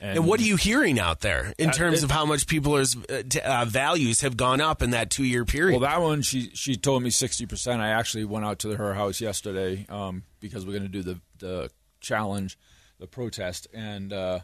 And, 0.00 0.26
what 0.26 0.40
are 0.40 0.44
you 0.44 0.56
hearing 0.56 0.98
out 0.98 1.20
there 1.20 1.52
in 1.58 1.68
Uh, 1.68 1.72
terms 1.72 1.98
it- 1.98 2.04
of 2.04 2.10
how 2.10 2.24
much 2.26 2.48
people's 2.48 2.96
uh, 3.08 3.22
uh, 3.44 3.64
values 3.66 4.22
have 4.22 4.36
gone 4.36 4.60
up 4.60 4.82
in 4.82 4.90
that 4.90 5.10
two 5.10 5.22
year 5.22 5.44
period? 5.44 5.80
Well, 5.80 5.88
that 5.88 6.00
one 6.00 6.22
she 6.22 6.50
she 6.54 6.74
told 6.74 7.04
me 7.04 7.10
sixty 7.10 7.46
percent. 7.46 7.80
I 7.80 7.90
actually 7.90 8.24
went 8.24 8.44
out 8.44 8.58
to 8.60 8.76
her 8.76 8.94
house 8.94 9.20
yesterday 9.20 9.86
um, 9.88 10.24
because 10.40 10.66
we're 10.66 10.72
going 10.72 10.82
to 10.82 10.88
do 10.88 11.02
the 11.04 11.20
the 11.38 11.70
challenge, 12.00 12.58
the 12.98 13.06
protest, 13.06 13.68
and 13.72 14.12
uh, 14.12 14.40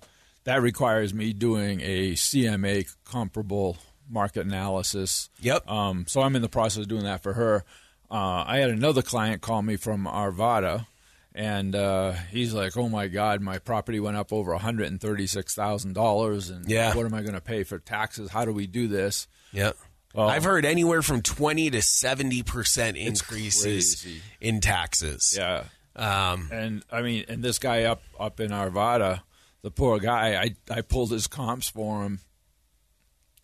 that 0.49 0.62
requires 0.62 1.12
me 1.12 1.33
doing 1.35 1.81
a 1.83 2.12
CMA 2.12 2.88
comparable 3.05 3.76
market 4.09 4.47
analysis. 4.47 5.28
Yep. 5.40 5.69
Um, 5.71 6.07
so 6.09 6.23
I'm 6.23 6.35
in 6.37 6.43
the 6.43 6.49
process 6.49 6.83
of 6.83 6.88
doing 6.88 7.05
that 7.05 7.23
for 7.23 7.35
her. 7.35 7.64
Uh, 8.11 8.45
I 8.47 8.57
had 8.59 8.71
another 8.71 9.02
client 9.02 9.43
call 9.43 9.61
me 9.62 9.76
from 9.76 10.07
Arvada. 10.07 10.87
And 11.35 11.76
uh, 11.76 12.12
he's 12.33 12.52
like, 12.52 12.76
"Oh 12.76 12.88
my 12.88 13.07
God, 13.07 13.40
my 13.43 13.59
property 13.59 14.00
went 14.00 14.17
up 14.17 14.33
over 14.33 14.50
one 14.52 14.61
hundred 14.61 14.88
and 14.88 15.00
thirty-six 15.00 15.55
thousand 15.55 15.93
dollars, 15.93 16.50
and 16.50 16.69
Yeah. 16.69 16.93
what 16.97 17.07
am 17.07 17.14
I 17.14 17.21
going 17.21 17.35
to 17.35 17.40
pay 17.40 17.62
for 17.62 17.78
taxes? 17.78 18.31
How 18.31 18.45
do 18.45 18.52
we 18.52 18.67
do 18.67 18.88
this?" 18.88 19.28
yep. 19.52 19.76
Well- 20.14 20.28
I've 20.28 20.43
heard 20.43 20.64
anywhere 20.64 21.02
from 21.02 21.21
20 21.23 21.71
to 21.71 21.78
70% 21.78 22.97
increases 22.97 24.07
in 24.40 24.61
taxes. 24.61 25.37
Yeah. 25.38 25.64
Um, 25.95 26.49
And 26.50 26.83
I 26.90 27.02
mean, 27.02 27.25
and 27.28 27.43
this 27.45 27.59
guy 27.61 27.85
up 27.85 28.02
up 28.19 28.40
in 28.40 28.50
Arvada, 28.50 29.21
the 29.62 29.71
poor 29.71 29.99
guy, 29.99 30.41
I 30.41 30.55
I 30.71 30.81
pulled 30.83 31.11
his 31.11 31.27
comps 31.27 31.69
for 31.69 32.05
him. 32.05 32.21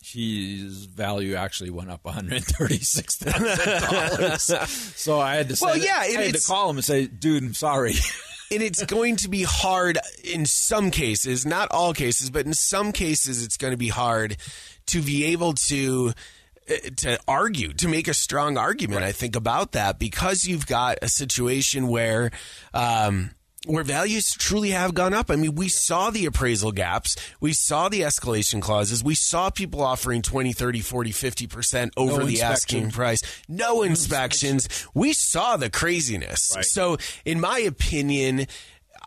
His 0.02 0.84
value 0.84 1.34
actually 1.34 1.70
went 1.70 1.90
up 1.90 2.04
one 2.04 2.14
hundred 2.14 2.44
thirty 2.44 2.78
six 2.78 3.16
thousand 3.16 3.80
dollars. 3.80 4.50
So 4.96 5.18
I 5.20 5.36
had 5.36 5.48
to 5.48 5.56
say, 5.56 5.66
Well, 5.66 5.76
yeah, 5.76 5.96
I 5.98 6.06
had 6.06 6.34
to 6.34 6.40
call 6.46 6.70
him 6.70 6.76
and 6.76 6.84
say, 6.84 7.06
"Dude, 7.06 7.42
I'm 7.42 7.54
sorry." 7.54 7.94
and 8.50 8.62
it's 8.62 8.84
going 8.84 9.16
to 9.16 9.28
be 9.28 9.42
hard 9.42 9.98
in 10.22 10.46
some 10.46 10.90
cases, 10.90 11.44
not 11.46 11.70
all 11.70 11.92
cases, 11.94 12.30
but 12.30 12.46
in 12.46 12.54
some 12.54 12.92
cases, 12.92 13.44
it's 13.44 13.56
going 13.56 13.72
to 13.72 13.78
be 13.78 13.88
hard 13.88 14.36
to 14.86 15.00
be 15.00 15.26
able 15.26 15.54
to 15.54 16.12
uh, 16.70 16.74
to 16.96 17.18
argue 17.26 17.72
to 17.74 17.88
make 17.88 18.06
a 18.06 18.14
strong 18.14 18.56
argument. 18.58 19.02
I 19.02 19.12
think 19.12 19.36
about 19.36 19.72
that 19.72 19.98
because 19.98 20.44
you've 20.44 20.66
got 20.66 20.98
a 21.02 21.08
situation 21.08 21.88
where. 21.88 22.30
Um, 22.72 23.30
where 23.66 23.84
values 23.84 24.32
truly 24.32 24.70
have 24.70 24.94
gone 24.94 25.14
up. 25.14 25.30
I 25.30 25.36
mean, 25.36 25.54
we 25.54 25.68
saw 25.68 26.10
the 26.10 26.26
appraisal 26.26 26.72
gaps. 26.72 27.16
We 27.40 27.52
saw 27.52 27.88
the 27.88 28.02
escalation 28.02 28.60
clauses. 28.60 29.02
We 29.02 29.14
saw 29.14 29.50
people 29.50 29.82
offering 29.82 30.22
20, 30.22 30.52
30, 30.52 30.80
40, 30.80 31.10
50% 31.12 31.90
over 31.96 32.20
No 32.20 32.26
the 32.26 32.42
asking 32.42 32.90
price. 32.90 33.22
No 33.48 33.82
inspections. 33.82 34.68
We 34.94 35.12
saw 35.12 35.56
the 35.56 35.70
craziness. 35.70 36.52
Right. 36.54 36.64
So, 36.64 36.98
in 37.24 37.40
my 37.40 37.58
opinion, 37.58 38.46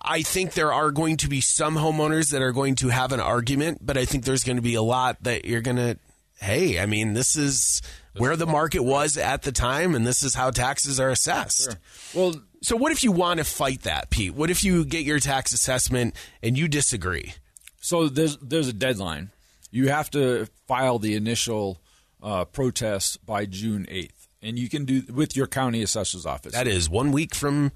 I 0.01 0.21
think 0.21 0.53
there 0.53 0.73
are 0.73 0.91
going 0.91 1.17
to 1.17 1.27
be 1.27 1.41
some 1.41 1.75
homeowners 1.75 2.31
that 2.31 2.41
are 2.41 2.51
going 2.51 2.75
to 2.75 2.89
have 2.89 3.11
an 3.11 3.19
argument, 3.19 3.79
but 3.81 3.97
I 3.97 4.05
think 4.05 4.25
there's 4.25 4.43
going 4.43 4.57
to 4.57 4.61
be 4.61 4.75
a 4.75 4.81
lot 4.81 5.23
that 5.23 5.45
you're 5.45 5.61
going 5.61 5.77
to, 5.77 5.97
hey, 6.39 6.79
I 6.79 6.85
mean, 6.85 7.13
this 7.13 7.35
is 7.35 7.81
where 8.15 8.35
the 8.35 8.47
market 8.47 8.83
was 8.83 9.17
at 9.17 9.43
the 9.43 9.51
time, 9.51 9.95
and 9.95 10.05
this 10.05 10.23
is 10.23 10.33
how 10.33 10.49
taxes 10.49 10.99
are 10.99 11.09
assessed. 11.09 11.77
well, 12.13 12.35
So, 12.61 12.75
what 12.75 12.91
if 12.91 13.03
you 13.03 13.11
want 13.11 13.37
to 13.39 13.43
fight 13.43 13.83
that, 13.83 14.09
Pete? 14.09 14.33
What 14.33 14.49
if 14.49 14.63
you 14.63 14.83
get 14.85 15.03
your 15.03 15.19
tax 15.19 15.53
assessment 15.53 16.15
and 16.41 16.57
you 16.57 16.67
disagree? 16.67 17.33
So 17.79 18.09
there's 18.09 18.37
there's 18.37 18.67
a 18.67 18.73
deadline. 18.73 19.31
You 19.71 19.89
have 19.89 20.09
to 20.11 20.47
file 20.67 20.99
the 20.99 21.15
initial 21.15 21.81
uh, 22.21 22.45
protest 22.45 23.25
by 23.25 23.45
June 23.45 23.85
eighth, 23.89 24.27
and 24.41 24.57
you 24.57 24.69
can 24.69 24.85
do 24.85 25.03
with 25.13 25.35
your 25.35 25.47
county 25.47 25.81
assessor's 25.83 26.25
office. 26.25 26.53
That 26.53 26.67
is 26.67 26.89
one 26.89 27.11
week 27.11 27.35
from, 27.35 27.71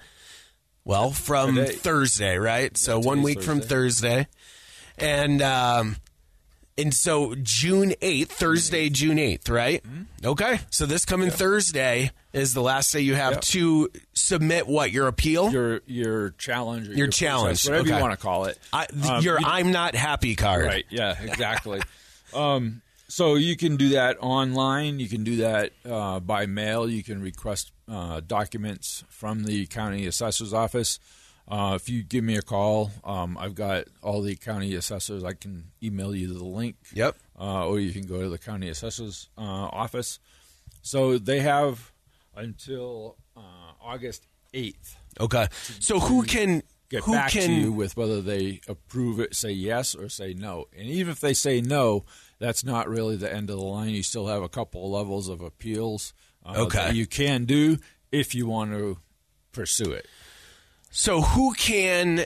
well, 0.83 1.11
from 1.11 1.55
Today. 1.55 1.71
Thursday, 1.71 2.37
right? 2.37 2.75
So 2.77 2.99
one 2.99 3.21
week 3.21 3.41
from 3.41 3.61
Thursday, 3.61 4.27
and 4.97 5.41
um, 5.41 5.97
and 6.81 6.93
so 6.93 7.35
June 7.41 7.93
eighth, 8.01 8.31
Thursday, 8.31 8.89
June 8.89 9.19
eighth, 9.19 9.49
right? 9.49 9.83
Okay, 10.23 10.59
so 10.69 10.85
this 10.85 11.05
coming 11.05 11.29
Thursday 11.29 12.11
is 12.33 12.53
the 12.53 12.61
last 12.61 12.91
day 12.91 13.01
you 13.01 13.15
have 13.15 13.33
Yep. 13.33 13.41
to 13.41 13.89
submit 14.13 14.67
what 14.67 14.91
your 14.91 15.07
appeal, 15.07 15.51
your 15.51 15.81
your 15.85 16.31
challenge, 16.31 16.87
Your 16.87 17.07
protest, 17.07 17.19
challenge, 17.19 17.65
whatever 17.65 17.81
okay. 17.87 17.95
you 17.95 18.01
want 18.01 18.13
to 18.13 18.17
call 18.23 18.45
it. 18.45 18.57
I, 18.73 18.85
Um, 19.09 19.23
your 19.23 19.39
you- 19.39 19.45
I'm 19.45 19.71
not 19.71 19.95
happy 19.95 20.35
card. 20.35 20.65
Right. 20.65 20.85
Yeah. 20.89 21.15
Exactly. 21.21 21.81
um, 22.33 22.81
so 23.07 23.35
you 23.35 23.57
can 23.57 23.75
do 23.75 23.89
that 23.89 24.17
online. 24.21 24.99
You 24.99 25.09
can 25.09 25.23
do 25.25 25.37
that 25.37 25.71
uh, 25.85 26.19
by 26.21 26.45
mail. 26.45 26.89
You 26.89 27.03
can 27.03 27.21
request 27.21 27.71
uh, 27.89 28.21
documents 28.25 29.03
from 29.09 29.43
the 29.43 29.65
county 29.65 30.05
assessor's 30.05 30.53
office. 30.53 30.97
Uh, 31.51 31.73
if 31.75 31.89
you 31.89 32.01
give 32.01 32.23
me 32.23 32.37
a 32.37 32.41
call, 32.41 32.89
um, 33.03 33.37
I've 33.37 33.55
got 33.55 33.83
all 34.01 34.21
the 34.21 34.37
county 34.37 34.73
assessors. 34.75 35.21
I 35.23 35.33
can 35.33 35.65
email 35.83 36.15
you 36.15 36.33
the 36.33 36.45
link. 36.45 36.77
Yep. 36.93 37.17
Uh, 37.37 37.67
or 37.67 37.77
you 37.79 37.91
can 37.91 38.07
go 38.07 38.21
to 38.21 38.29
the 38.29 38.37
county 38.37 38.69
assessor's 38.69 39.27
uh, 39.37 39.41
office. 39.41 40.19
So 40.81 41.17
they 41.17 41.41
have 41.41 41.91
until 42.35 43.17
uh, 43.35 43.73
August 43.81 44.25
eighth 44.53 44.95
Okay. 45.19 45.47
So 45.79 45.99
who 45.99 46.23
can 46.23 46.63
get 46.89 47.03
who 47.03 47.11
back 47.13 47.31
can 47.31 47.47
to 47.47 47.53
you 47.53 47.71
with 47.73 47.97
whether 47.97 48.21
they 48.21 48.61
approve 48.67 49.19
it, 49.19 49.35
say 49.35 49.51
yes 49.51 49.93
or 49.93 50.07
say 50.09 50.33
no. 50.33 50.65
And 50.77 50.87
even 50.87 51.11
if 51.11 51.19
they 51.19 51.33
say 51.33 51.59
no, 51.61 52.05
that's 52.39 52.63
not 52.63 52.87
really 52.87 53.17
the 53.17 53.31
end 53.31 53.49
of 53.49 53.57
the 53.57 53.61
line. 53.63 53.89
You 53.89 54.03
still 54.03 54.27
have 54.27 54.41
a 54.41 54.49
couple 54.49 54.85
of 54.85 54.91
levels 54.91 55.27
of 55.27 55.41
appeals 55.41 56.13
uh, 56.45 56.53
Okay. 56.57 56.77
that 56.77 56.95
you 56.95 57.05
can 57.07 57.45
do 57.45 57.77
if 58.11 58.33
you 58.33 58.47
want 58.47 58.71
to 58.71 58.99
pursue 59.51 59.91
it. 59.91 60.07
So 60.91 61.21
who 61.21 61.53
can 61.53 62.19
uh, 62.19 62.25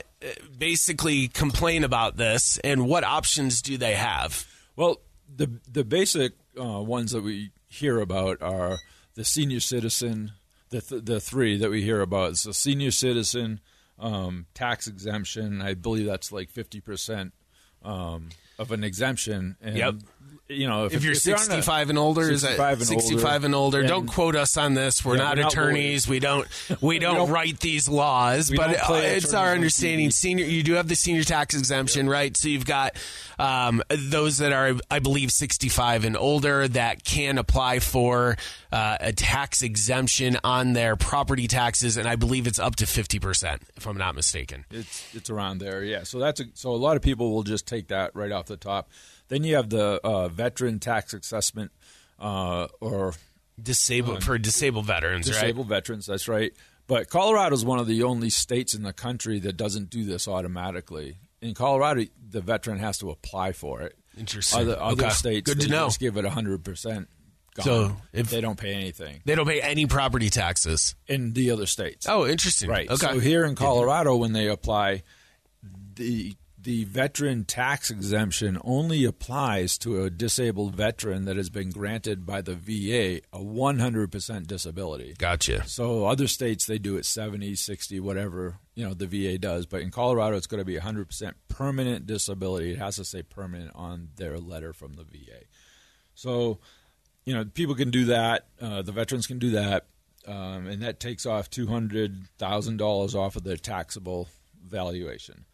basically 0.58 1.28
complain 1.28 1.84
about 1.84 2.16
this, 2.16 2.58
and 2.58 2.86
what 2.86 3.04
options 3.04 3.62
do 3.62 3.78
they 3.78 3.94
have? 3.94 4.44
Well, 4.74 5.00
the 5.34 5.60
the 5.70 5.84
basic 5.84 6.32
uh, 6.60 6.82
ones 6.82 7.12
that 7.12 7.22
we 7.22 7.52
hear 7.68 8.00
about 8.00 8.42
are 8.42 8.78
the 9.14 9.24
senior 9.24 9.60
citizen. 9.60 10.32
The 10.70 10.80
th- 10.80 11.04
the 11.04 11.20
three 11.20 11.56
that 11.58 11.70
we 11.70 11.82
hear 11.82 12.00
about 12.00 12.32
is 12.32 12.48
senior 12.56 12.90
citizen, 12.90 13.60
um, 14.00 14.46
tax 14.52 14.88
exemption. 14.88 15.62
I 15.62 15.74
believe 15.74 16.06
that's 16.06 16.32
like 16.32 16.50
fifty 16.50 16.80
percent 16.80 17.34
um, 17.84 18.30
of 18.58 18.72
an 18.72 18.84
exemption. 18.84 19.56
And, 19.62 19.76
Yep. 19.76 19.94
You 20.48 20.68
know, 20.68 20.84
if, 20.84 20.94
If 20.94 21.02
you're 21.02 21.10
on 21.10 21.16
a- 21.16 21.18
65 21.18 21.90
and 21.90 21.98
older, 21.98 22.30
is 22.30 22.42
that 22.42 22.50
65 22.56 22.78
and 22.78 22.86
65 22.86 23.24
older, 23.24 23.46
and 23.46 23.54
older? 23.56 23.78
and- 23.80 23.88
don't 23.88 24.06
quote 24.06 24.36
us 24.36 24.56
on 24.56 24.74
this. 24.74 25.04
We're 25.04 25.16
Yeah, 25.16 25.24
not 25.24 25.36
we're 25.38 25.42
not 25.42 25.52
attorneys. 25.54 26.06
we 26.06 26.20
don't 26.20 26.46
we 26.80 27.00
don't, 27.00 27.16
don't- 27.16 27.30
write 27.32 27.58
these 27.58 27.88
laws, 27.88 28.48
but 28.50 28.68
don't 28.68 28.76
uh, 28.80 28.84
play 28.86 29.16
it's 29.16 29.34
our 29.34 29.52
understanding. 29.52 30.10
TV. 30.10 30.12
Senior, 30.12 30.44
you 30.44 30.62
do 30.62 30.74
have 30.74 30.86
the 30.86 30.94
senior 30.94 31.24
tax 31.24 31.56
exemption, 31.56 32.08
right? 32.08 32.36
So 32.36 32.46
you've 32.46 32.64
got 32.64 32.94
um, 33.40 33.82
those 33.88 34.38
that 34.38 34.52
are, 34.52 34.74
I 34.88 35.00
believe, 35.00 35.32
65 35.32 36.04
and 36.04 36.16
older 36.16 36.68
that 36.68 37.02
can 37.02 37.38
apply 37.38 37.80
for 37.80 38.36
uh, 38.70 38.98
a 39.00 39.12
tax 39.12 39.62
exemption 39.62 40.38
on 40.44 40.74
their 40.74 40.94
property 40.94 41.48
taxes, 41.48 41.96
and 41.96 42.06
I 42.08 42.14
believe 42.14 42.46
it's 42.46 42.60
up 42.60 42.76
to 42.76 42.86
50 42.86 43.18
percent, 43.18 43.62
if 43.76 43.84
I'm 43.88 43.98
not 43.98 44.14
mistaken. 44.14 44.64
It's 44.70 45.12
it's 45.12 45.28
around 45.28 45.58
there, 45.58 45.82
yeah. 45.82 46.04
So 46.04 46.20
that's 46.20 46.38
a, 46.40 46.44
so 46.54 46.70
a 46.70 46.76
lot 46.76 46.94
of 46.96 47.02
people 47.02 47.32
will 47.32 47.42
just 47.42 47.66
take 47.66 47.88
that 47.88 48.12
right 48.14 48.30
off 48.30 48.45
the 48.46 48.56
top. 48.56 48.88
Then 49.28 49.44
you 49.44 49.56
have 49.56 49.70
the 49.70 50.00
uh, 50.04 50.28
veteran 50.28 50.78
tax 50.78 51.12
assessment, 51.14 51.72
uh, 52.18 52.68
or 52.80 53.14
Disabled 53.60 54.22
for 54.22 54.36
disabled 54.38 54.84
veterans, 54.86 55.26
right? 55.28 55.40
disabled 55.40 55.68
veterans. 55.68 56.06
That's 56.06 56.28
right. 56.28 56.52
But 56.86 57.08
Colorado 57.08 57.54
is 57.54 57.64
one 57.64 57.78
of 57.78 57.86
the 57.86 58.02
only 58.02 58.28
states 58.30 58.74
in 58.74 58.82
the 58.82 58.92
country 58.92 59.38
that 59.40 59.56
doesn't 59.56 59.88
do 59.90 60.04
this 60.04 60.28
automatically. 60.28 61.16
In 61.40 61.54
Colorado, 61.54 62.04
the 62.30 62.40
veteran 62.42 62.78
has 62.78 62.98
to 62.98 63.10
apply 63.10 63.52
for 63.52 63.80
it. 63.82 63.96
Interesting. 64.18 64.60
Other, 64.60 64.78
other 64.80 65.04
Okay. 65.06 65.12
states, 65.14 65.50
Good 65.50 65.62
to 65.62 65.68
know. 65.68 65.86
just 65.86 66.00
give 66.00 66.16
it 66.18 66.24
hundred 66.26 66.64
percent. 66.64 67.08
So 67.60 67.96
if- 68.12 68.28
they 68.28 68.42
don't 68.42 68.58
pay 68.58 68.74
anything 68.74 69.22
They 69.24 69.34
don't 69.34 69.46
pay 69.48 69.62
any 69.62 69.86
property 69.86 70.28
taxes. 70.28 70.94
in 71.06 71.32
the 71.32 71.50
other 71.50 71.64
states, 71.66 72.06
Oh, 72.06 72.26
interesting. 72.26 72.68
Right. 72.68 72.88
Okay. 72.90 73.06
So 73.06 73.18
here 73.18 73.44
in 73.46 73.54
Colorado, 73.54 74.16
when 74.16 74.32
they 74.34 74.48
apply, 74.48 75.02
the 75.94 76.34
the 76.66 76.82
veteran 76.82 77.44
tax 77.44 77.92
exemption 77.92 78.58
only 78.64 79.04
applies 79.04 79.78
to 79.78 80.02
a 80.02 80.10
disabled 80.10 80.74
veteran 80.74 81.24
that 81.24 81.36
has 81.36 81.48
been 81.48 81.70
granted 81.70 82.26
by 82.26 82.42
the 82.42 82.56
VA 82.56 83.20
a 83.32 83.38
100% 83.38 84.46
disability. 84.48 85.14
Gotcha. 85.16 85.64
So 85.68 86.06
other 86.06 86.26
states 86.26 86.66
they 86.66 86.78
do 86.78 86.96
it 86.96 87.04
70, 87.04 87.54
60, 87.54 88.00
whatever, 88.00 88.58
you 88.74 88.84
know, 88.84 88.94
the 88.94 89.06
VA 89.06 89.38
does, 89.38 89.64
but 89.64 89.80
in 89.80 89.92
Colorado 89.92 90.36
it's 90.36 90.48
going 90.48 90.58
to 90.58 90.64
be 90.64 90.74
100% 90.74 91.34
permanent 91.48 92.04
disability. 92.04 92.72
It 92.72 92.78
has 92.78 92.96
to 92.96 93.04
say 93.04 93.22
permanent 93.22 93.70
on 93.76 94.08
their 94.16 94.36
letter 94.36 94.72
from 94.72 94.94
the 94.94 95.04
VA. 95.04 95.44
So, 96.16 96.58
you 97.24 97.32
know, 97.32 97.44
people 97.44 97.76
can 97.76 97.92
do 97.92 98.06
that. 98.06 98.48
Uh, 98.60 98.82
the 98.82 98.90
veterans 98.90 99.28
can 99.28 99.38
do 99.38 99.50
that, 99.50 99.86
um, 100.26 100.66
and 100.66 100.82
that 100.82 100.98
takes 100.98 101.26
off 101.26 101.48
two 101.48 101.68
hundred 101.68 102.26
thousand 102.38 102.78
dollars 102.78 103.14
off 103.14 103.36
of 103.36 103.44
their 103.44 103.56
taxable 103.56 104.28
valuation. 104.66 105.44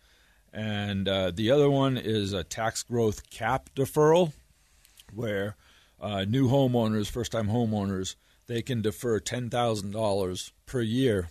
And 0.53 1.09
uh, 1.09 1.31
the 1.31 1.51
other 1.51 1.71
one 1.71 1.97
is 1.97 2.33
a 2.33 2.45
tax 2.45 2.83
growth 2.83 3.31
cap 3.31 3.71
deferral, 3.75 4.33
where 5.15 5.57
uh, 6.01 6.25
new 6.25 6.49
homeowners, 6.49 7.11
first-time 7.11 7.49
homeowners, 7.49 8.17
they 8.47 8.61
can 8.61 8.83
defer 8.83 9.19
ten 9.19 9.49
thousand 9.49 9.93
dollars 9.93 10.53
per 10.67 10.83
year, 10.83 11.31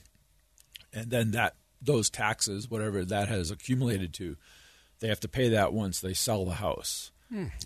and 0.93 1.11
then 1.11 1.31
that 1.31 1.55
those 1.81 2.09
taxes, 2.09 2.69
whatever 2.69 3.03
that 3.05 3.27
has 3.27 3.51
accumulated 3.51 4.13
to, 4.13 4.37
they 4.99 5.07
have 5.07 5.19
to 5.19 5.27
pay 5.27 5.49
that 5.49 5.73
once 5.73 5.99
they 5.99 6.13
sell 6.13 6.45
the 6.45 6.55
house. 6.55 7.11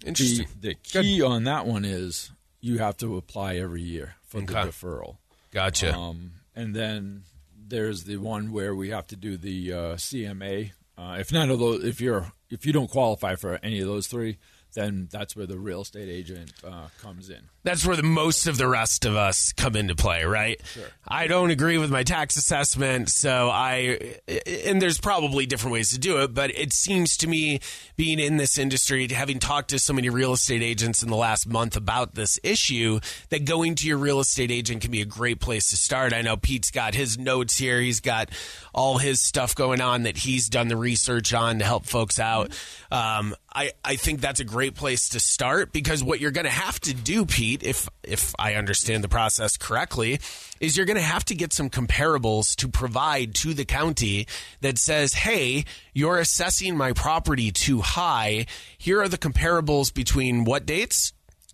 Interesting. 0.06 0.48
The, 0.60 0.70
the 0.70 0.76
key 0.76 1.22
on 1.22 1.44
that 1.46 1.66
one 1.66 1.86
is 1.86 2.32
you 2.62 2.78
have 2.80 2.98
to 2.98 3.18
apply 3.18 3.56
every 3.56 3.82
year 3.82 4.16
for 4.26 4.40
the 4.42 4.54
deferral. 4.72 5.18
Gotcha. 5.52 5.94
Um, 5.96 6.32
and 6.56 6.76
then 6.76 7.24
there's 7.68 8.04
the 8.04 8.18
one 8.18 8.52
where 8.52 8.76
we 8.76 8.90
have 8.90 9.08
to 9.08 9.16
do 9.16 9.38
the 9.38 9.74
uh, 9.74 9.78
CMA. 9.96 10.72
Uh, 10.98 11.18
if 11.20 11.32
none 11.32 11.50
of 11.50 11.60
those, 11.60 11.84
if 11.84 12.00
you're 12.00 12.32
if 12.50 12.66
you 12.66 12.72
don't 12.74 12.90
qualify 12.90 13.36
for 13.36 13.60
any 13.62 13.80
of 13.80 13.88
those 13.88 14.08
three, 14.08 14.38
then 14.74 15.08
that's 15.12 15.36
where 15.36 15.46
the 15.46 15.58
real 15.58 15.82
estate 15.82 16.10
agent 16.10 16.54
uh, 16.64 16.88
comes 17.02 17.30
in. 17.30 17.50
That's 17.66 17.84
where 17.84 17.96
the 17.96 18.04
most 18.04 18.46
of 18.46 18.60
the 18.60 18.68
rest 18.68 19.06
of 19.06 19.16
us 19.16 19.52
come 19.52 19.76
into 19.76 19.96
play, 19.96 20.24
right? 20.24 20.62
Sure. 20.66 20.84
I 21.08 21.26
don't 21.26 21.50
agree 21.50 21.80
with 21.80 21.90
my 21.90 22.04
tax 22.04 22.38
assessment, 22.38 23.10
so 23.10 23.50
I 23.52 24.18
and 24.66 24.80
there's 24.80 25.00
probably 25.00 25.48
different 25.48 25.74
ways 25.74 25.90
to 25.90 26.00
do 26.00 26.22
it, 26.22 26.34
but 26.34 26.52
it 26.52 26.74
seems 26.74 27.18
to 27.18 27.28
me 27.28 27.60
being 27.96 28.20
in 28.20 28.38
this 28.38 28.60
industry, 28.60 29.08
having 29.08 29.40
talked 29.40 29.72
to 29.72 29.80
so 29.80 29.94
many 29.94 30.10
real 30.10 30.34
estate 30.34 30.62
agents 30.62 31.02
in 31.02 31.10
the 31.10 31.16
last 31.16 31.48
month 31.48 31.76
about 31.76 32.14
this 32.14 32.40
issue, 32.44 33.00
that 33.30 33.46
going 33.46 33.74
to 33.76 33.88
your 33.88 33.98
real 33.98 34.20
estate 34.20 34.52
agent 34.52 34.82
can 34.82 34.92
be 34.92 35.02
a 35.02 35.06
great 35.06 35.40
place 35.40 35.72
to 35.72 35.76
start. 35.76 36.14
I 36.14 36.22
know 36.22 36.38
Pete's 36.38 36.70
got 36.70 36.94
his 36.94 37.18
notes 37.18 37.58
here. 37.58 37.82
He's 37.82 38.00
got 38.00 38.30
all 38.74 39.00
his 39.00 39.20
stuff 39.20 39.56
going 39.56 39.82
on 39.82 40.04
that 40.04 40.18
he's 40.18 40.50
done 40.50 40.68
the 40.68 40.78
research 40.78 41.34
on 41.34 41.60
to 41.60 41.66
help 41.66 41.86
folks 41.86 42.20
out. 42.20 42.52
Um, 42.92 43.36
I, 43.54 43.72
I 43.86 43.96
think 43.96 44.20
that's 44.20 44.42
a 44.42 44.44
great 44.44 44.76
place 44.76 45.10
to 45.10 45.20
start 45.20 45.72
because 45.72 46.04
what 46.04 46.20
you're 46.20 46.32
going 46.32 46.46
to 46.46 46.52
have 46.52 46.80
to 46.82 46.94
do, 46.94 47.26
Pete, 47.26 47.55
if 47.64 47.90
if 48.04 48.34
I 48.40 48.56
understand 48.56 49.04
the 49.04 49.10
process 49.10 49.58
correctly, 49.58 50.20
is 50.60 50.78
you're 50.78 50.86
going 50.86 50.98
to 50.98 51.04
have 51.04 51.26
to 51.26 51.36
get 51.36 51.54
some 51.54 51.70
comparables 51.70 52.56
to 52.58 52.68
provide 52.68 53.36
to 53.36 53.54
the 53.54 53.66
county 53.66 54.28
that 54.62 54.78
says, 54.78 55.14
"Hey, 55.14 55.66
you're 55.94 56.20
assessing 56.20 56.78
my 56.78 56.94
property 56.94 57.52
too 57.52 57.82
high. 57.82 58.46
Here 58.78 59.02
are 59.02 59.10
the 59.10 59.18
comparables 59.18 59.94
between 59.94 60.44
what 60.44 60.66
dates 60.66 61.14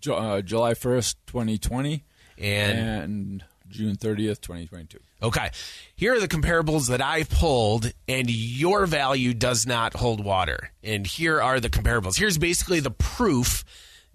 uh, 0.10 0.42
July 0.42 0.74
1st, 0.74 1.16
2020 1.28 2.04
and 2.38 2.80
and 2.80 3.44
June 3.70 3.96
30th, 3.96 4.42
2022. 4.42 5.00
Okay. 5.24 5.50
Here 5.96 6.16
are 6.16 6.20
the 6.20 6.28
comparables 6.28 6.90
that 6.90 7.02
I 7.02 7.24
pulled, 7.24 7.92
and 8.08 8.30
your 8.30 8.86
value 8.86 9.34
does 9.34 9.66
not 9.66 9.94
hold 9.96 10.24
water. 10.24 10.72
And 10.84 11.06
here 11.06 11.42
are 11.42 11.60
the 11.60 11.70
comparables. 11.70 12.18
Here's 12.18 12.38
basically 12.38 12.80
the 12.80 12.92
proof 12.92 13.64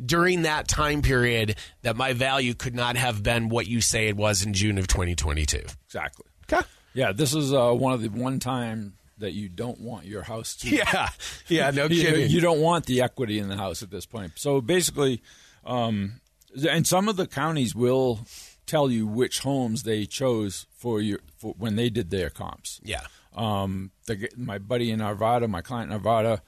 during 0.04 0.42
that 0.42 0.68
time 0.68 1.02
period 1.02 1.56
that 1.82 1.96
my 1.96 2.12
value 2.12 2.54
could 2.54 2.74
not 2.74 2.96
have 2.96 3.22
been 3.22 3.48
what 3.48 3.66
you 3.66 3.80
say 3.80 4.08
it 4.08 4.16
was 4.16 4.44
in 4.44 4.52
June 4.52 4.78
of 4.78 4.86
2022. 4.88 5.62
Exactly. 5.86 6.26
Okay. 6.52 6.66
Yeah, 6.94 7.12
this 7.12 7.34
is 7.34 7.52
uh, 7.52 7.72
one 7.72 7.92
of 7.92 8.02
the 8.02 8.08
one 8.08 8.38
time 8.38 8.94
that 9.18 9.32
you 9.32 9.48
don't 9.48 9.80
want 9.80 10.04
your 10.06 10.22
house 10.22 10.56
to. 10.56 10.68
Yeah. 10.68 11.08
Yeah, 11.48 11.70
no 11.70 11.84
you, 11.90 12.02
kidding. 12.02 12.30
you 12.30 12.40
don't 12.40 12.60
want 12.60 12.86
the 12.86 13.00
equity 13.02 13.38
in 13.38 13.48
the 13.48 13.56
house 13.56 13.82
at 13.82 13.90
this 13.90 14.04
point. 14.06 14.32
So 14.36 14.60
basically, 14.60 15.22
um, 15.64 16.20
and 16.68 16.86
some 16.86 17.08
of 17.08 17.16
the 17.16 17.26
counties 17.26 17.74
will 17.74 18.20
tell 18.66 18.90
you 18.90 19.06
which 19.06 19.40
homes 19.40 19.84
they 19.84 20.04
chose 20.06 20.66
for 20.76 21.00
your 21.00 21.20
for 21.36 21.54
when 21.56 21.76
they 21.76 21.88
did 21.90 22.10
their 22.10 22.30
comps. 22.30 22.80
yeah. 22.82 23.02
Um, 23.34 23.90
the, 24.06 24.30
my 24.34 24.56
buddy 24.58 24.90
in 24.90 25.00
Arvada, 25.00 25.46
my 25.46 25.60
client 25.60 25.92
in 25.92 26.00
Arvada, 26.00 26.40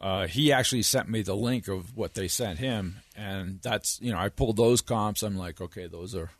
uh, 0.00 0.26
he 0.26 0.52
actually 0.52 0.82
sent 0.82 1.08
me 1.08 1.22
the 1.22 1.34
link 1.36 1.68
of 1.68 1.96
what 1.96 2.14
they 2.14 2.28
sent 2.28 2.58
him, 2.58 2.96
and 3.16 3.60
that's 3.62 4.00
you 4.00 4.12
know 4.12 4.18
I 4.18 4.28
pulled 4.28 4.56
those 4.56 4.80
comps. 4.80 5.22
I'm 5.22 5.36
like, 5.36 5.60
okay, 5.60 5.86
those 5.86 6.14
are 6.14 6.30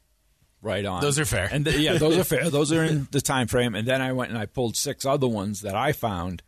right 0.62 0.84
on. 0.84 1.00
Those 1.02 1.18
are 1.18 1.25
fair. 1.25 1.49
and 1.50 1.64
th- 1.64 1.76
yeah, 1.78 1.99
those 1.99 2.16
are 2.18 2.25
fair. 2.25 2.49
Those 2.50 2.73
are 2.73 2.82
in 2.84 3.06
the 3.12 3.20
time 3.20 3.46
frame. 3.49 3.75
And 3.75 3.87
then 3.87 4.00
I 4.02 4.12
went 4.12 4.30
and 4.30 4.38
I 4.38 4.46
pulled 4.46 4.76
six 4.76 5.04
other 5.06 5.28
ones 5.28 5.61
that 5.62 5.75
I 5.75 5.92
found, 5.92 6.42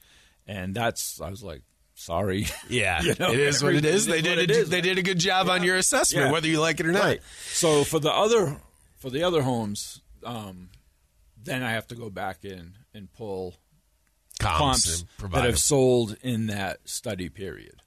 and 0.47 0.75
that's 0.75 1.21
I 1.21 1.31
was 1.31 1.43
like, 1.43 1.63
sorry. 1.95 2.47
Yeah. 2.69 3.01
You 3.03 3.15
know, 3.19 3.31
it 3.33 3.39
is 3.41 3.63
what 3.63 3.75
it 3.75 3.85
is. 3.85 4.07
They 4.07 4.21
did 4.23 4.39
a, 4.39 4.43
it 4.43 4.51
is. 4.51 4.69
they 4.71 4.81
did 4.81 4.99
a 4.99 5.03
good 5.03 5.19
job 5.19 5.49
on 5.49 5.63
your 5.63 5.77
assessment, 5.77 6.27
Yeah. 6.27 6.33
whether 6.33 6.49
you 6.49 6.61
like 6.61 6.81
it 6.81 6.87
or 6.87 6.93
not. 6.93 7.03
Right. 7.05 7.21
So 7.49 7.85
for 7.85 7.99
the 7.99 8.13
other 8.13 8.57
for 8.99 9.11
the 9.11 9.23
other 9.23 9.43
homes, 9.43 10.01
um, 10.25 10.71
then 11.43 11.63
I 11.63 11.73
have 11.73 11.87
to 11.89 11.95
go 11.95 12.11
back 12.11 12.45
in 12.45 12.75
and 12.95 13.13
pull 13.13 13.55
Comps, 14.39 15.05
comps 15.19 15.35
that 15.35 15.45
have 15.45 15.59
sold 15.59 16.17
in 16.23 16.47
that 16.47 16.89
study 16.89 17.29
period. 17.29 17.83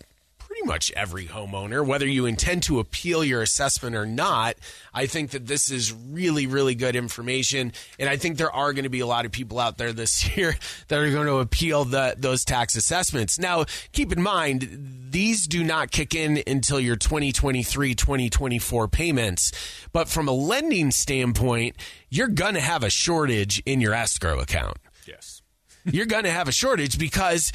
pretty 0.54 0.66
much 0.68 0.92
every 0.92 1.26
homeowner, 1.26 1.84
whether 1.84 2.06
you 2.06 2.26
intend 2.26 2.62
to 2.62 2.78
appeal 2.78 3.24
your 3.24 3.42
assessment 3.42 3.96
or 3.96 4.06
not. 4.06 4.54
I 4.92 5.06
think 5.06 5.30
that 5.30 5.46
this 5.46 5.68
is 5.68 5.92
really, 5.92 6.46
really 6.46 6.76
good 6.76 6.94
information. 6.94 7.72
And 7.98 8.08
I 8.08 8.16
think 8.16 8.36
there 8.36 8.52
are 8.52 8.72
going 8.72 8.84
to 8.84 8.88
be 8.88 9.00
a 9.00 9.06
lot 9.06 9.24
of 9.24 9.32
people 9.32 9.58
out 9.58 9.78
there 9.78 9.92
this 9.92 10.36
year 10.36 10.56
that 10.86 10.98
are 11.00 11.10
going 11.10 11.26
to 11.26 11.38
appeal 11.38 11.84
the, 11.84 12.14
those 12.16 12.44
tax 12.44 12.76
assessments. 12.76 13.36
Now, 13.36 13.64
keep 13.90 14.12
in 14.12 14.22
mind, 14.22 15.08
these 15.10 15.48
do 15.48 15.64
not 15.64 15.90
kick 15.90 16.14
in 16.14 16.40
until 16.46 16.78
your 16.78 16.96
2023 16.96 17.96
2024 17.96 18.86
payments. 18.86 19.50
But 19.92 20.08
from 20.08 20.28
a 20.28 20.32
lending 20.32 20.92
standpoint, 20.92 21.74
you're 22.10 22.28
going 22.28 22.54
to 22.54 22.60
have 22.60 22.84
a 22.84 22.90
shortage 22.90 23.60
in 23.66 23.80
your 23.80 23.92
escrow 23.92 24.38
account 24.38 24.76
Yes. 25.04 25.42
you're 25.84 26.06
going 26.06 26.24
to 26.24 26.30
have 26.30 26.46
a 26.46 26.52
shortage 26.52 26.96
because 26.96 27.50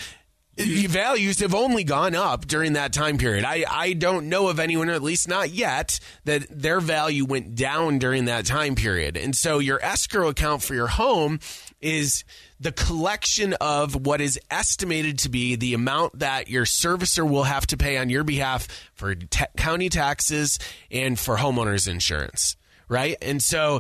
values 0.60 1.40
have 1.40 1.56
only 1.56 1.84
gone 1.84 2.16
up 2.16 2.46
during 2.46 2.74
that 2.74 2.92
time 2.94 3.18
period. 3.18 3.46
I, 3.46 3.66
I 3.70 3.94
don't 3.94 4.28
know 4.30 4.50
of 4.50 4.60
anyone, 4.60 4.90
or 4.90 4.94
at 4.94 5.02
least 5.02 5.28
not 5.28 5.52
yet, 5.52 6.00
that 6.26 6.46
their 6.50 6.80
value 6.80 7.26
went 7.26 7.56
down 7.56 8.00
during 8.00 8.26
that 8.26 8.46
time 8.46 8.76
period. 8.76 9.18
And 9.18 9.36
so 9.36 9.60
your 9.60 9.84
escrow 9.84 10.28
account 10.30 10.62
for 10.62 10.74
your 10.74 10.88
home 10.88 11.40
is 11.82 12.24
the 12.60 12.72
collection 12.74 13.54
of 13.62 14.06
what 14.06 14.20
is 14.20 14.38
estimated 14.52 15.20
to 15.20 15.30
be 15.30 15.56
the 15.56 15.74
amount 15.74 16.20
that 16.20 16.50
your 16.50 16.66
servicer 16.66 17.28
will 17.28 17.44
have 17.44 17.66
to 17.68 17.78
pay 17.78 17.98
on 17.98 18.10
your 18.10 18.24
behalf 18.24 18.68
for 18.96 19.16
county 19.56 19.88
taxes 19.88 20.60
and 20.92 21.18
for 21.18 21.38
homeowners 21.38 21.88
insurance, 21.88 22.58
right? 22.90 23.16
And 23.22 23.42
so 23.42 23.80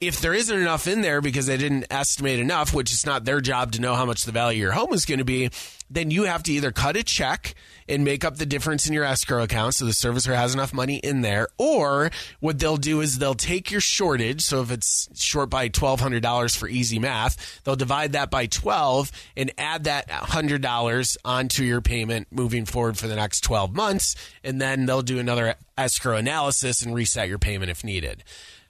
if 0.00 0.20
there 0.20 0.34
isn't 0.34 0.56
enough 0.56 0.86
in 0.86 1.00
there 1.00 1.20
because 1.20 1.46
they 1.46 1.56
didn't 1.56 1.86
estimate 1.90 2.38
enough, 2.38 2.72
which 2.72 2.92
it's 2.92 3.04
not 3.04 3.24
their 3.24 3.40
job 3.40 3.72
to 3.72 3.80
know 3.80 3.96
how 3.96 4.04
much 4.04 4.24
the 4.24 4.32
value 4.32 4.58
of 4.58 4.62
your 4.62 4.72
home 4.72 4.92
is 4.92 5.04
going 5.04 5.18
to 5.18 5.24
be, 5.24 5.50
then 5.90 6.10
you 6.10 6.24
have 6.24 6.42
to 6.44 6.52
either 6.52 6.70
cut 6.70 6.96
a 6.96 7.02
check 7.02 7.54
and 7.88 8.04
make 8.04 8.24
up 8.24 8.36
the 8.36 8.46
difference 8.46 8.86
in 8.86 8.92
your 8.92 9.04
escrow 9.04 9.42
account 9.42 9.74
so 9.74 9.84
the 9.84 9.90
servicer 9.90 10.36
has 10.36 10.54
enough 10.54 10.72
money 10.72 10.98
in 10.98 11.22
there, 11.22 11.48
or 11.56 12.10
what 12.38 12.58
they'll 12.60 12.76
do 12.76 13.00
is 13.00 13.18
they'll 13.18 13.34
take 13.34 13.70
your 13.70 13.80
shortage. 13.80 14.42
So 14.42 14.60
if 14.60 14.70
it's 14.70 15.08
short 15.20 15.50
by 15.50 15.68
$1,200 15.68 16.56
for 16.56 16.68
easy 16.68 16.98
math, 17.00 17.62
they'll 17.64 17.74
divide 17.74 18.12
that 18.12 18.30
by 18.30 18.46
12 18.46 19.10
and 19.36 19.50
add 19.58 19.84
that 19.84 20.08
$100 20.08 21.16
onto 21.24 21.64
your 21.64 21.80
payment 21.80 22.28
moving 22.30 22.66
forward 22.66 22.98
for 22.98 23.08
the 23.08 23.16
next 23.16 23.40
12 23.40 23.74
months. 23.74 24.14
And 24.44 24.60
then 24.60 24.86
they'll 24.86 25.02
do 25.02 25.18
another 25.18 25.54
escrow 25.76 26.16
analysis 26.16 26.82
and 26.82 26.94
reset 26.94 27.28
your 27.28 27.38
payment 27.38 27.70
if 27.70 27.82
needed. 27.82 28.22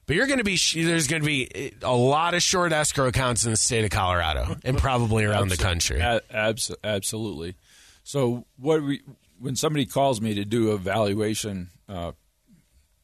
But 0.09 0.16
you're 0.16 0.27
going 0.27 0.38
to 0.38 0.44
be 0.44 0.59
there's 0.75 1.07
going 1.07 1.21
to 1.21 1.27
be 1.27 1.73
a 1.83 1.94
lot 1.94 2.33
of 2.33 2.42
short 2.42 2.73
escrow 2.73 3.09
accounts 3.09 3.44
in 3.44 3.51
the 3.51 3.59
state 3.59 3.85
of 3.85 3.90
Colorado 3.90 4.57
and 4.64 4.79
probably 4.79 5.27
around 5.27 5.51
the 5.51 5.59
country. 5.59 6.01
Abs- 6.01 6.75
absolutely. 6.83 7.57
So 8.05 8.47
what 8.57 8.83
we 8.83 9.03
when 9.38 9.55
somebody 9.55 9.85
calls 9.85 10.23
me 10.23 10.33
to 10.33 10.47
do 10.47 10.71
a 10.71 10.79
valuation 10.79 11.68
uh, 11.90 12.12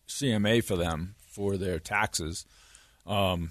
CMA 0.08 0.64
for 0.64 0.76
them 0.76 1.14
for 1.28 1.58
their 1.58 1.78
taxes, 1.78 2.46
um, 3.06 3.50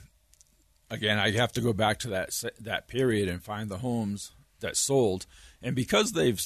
again 0.90 1.20
I 1.20 1.30
have 1.34 1.52
to 1.52 1.62
go 1.62 1.74
back 1.74 2.00
to 2.00 2.08
that 2.08 2.32
that 2.60 2.88
period 2.88 3.30
and 3.30 3.44
find 3.44 3.70
the 3.70 3.78
homes 3.78 4.32
that 4.62 4.76
sold, 4.76 5.28
and 5.62 5.76
because 5.76 6.14
they've 6.14 6.44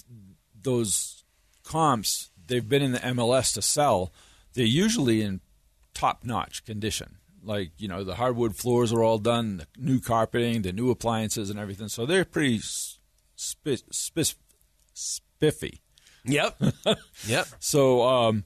those 0.62 1.24
comps 1.64 2.32
they've 2.48 2.68
been 2.68 2.82
in 2.82 2.92
the 2.92 3.00
MLS 3.00 3.54
to 3.54 3.62
sell, 3.62 4.12
they're 4.56 4.66
usually 4.66 5.22
in 5.22 5.40
top 5.98 6.24
notch 6.24 6.64
condition. 6.66 7.18
Like 7.44 7.72
you 7.78 7.88
know, 7.88 8.04
the 8.04 8.16
hardwood 8.16 8.56
floors 8.56 8.92
are 8.94 9.04
all 9.04 9.18
done, 9.20 9.58
the 9.58 9.68
new 9.78 10.00
carpeting, 10.00 10.62
the 10.64 10.74
new 10.74 10.92
appliances, 10.92 11.50
and 11.50 11.60
everything. 11.60 11.88
So 11.88 12.06
they're 12.06 12.26
pretty 12.26 12.60
spi- 13.36 13.78
spi- 13.92 14.36
spiffy. 14.94 15.82
Yep. 16.26 16.62
yep. 17.28 17.48
So 17.60 18.04
um, 18.04 18.44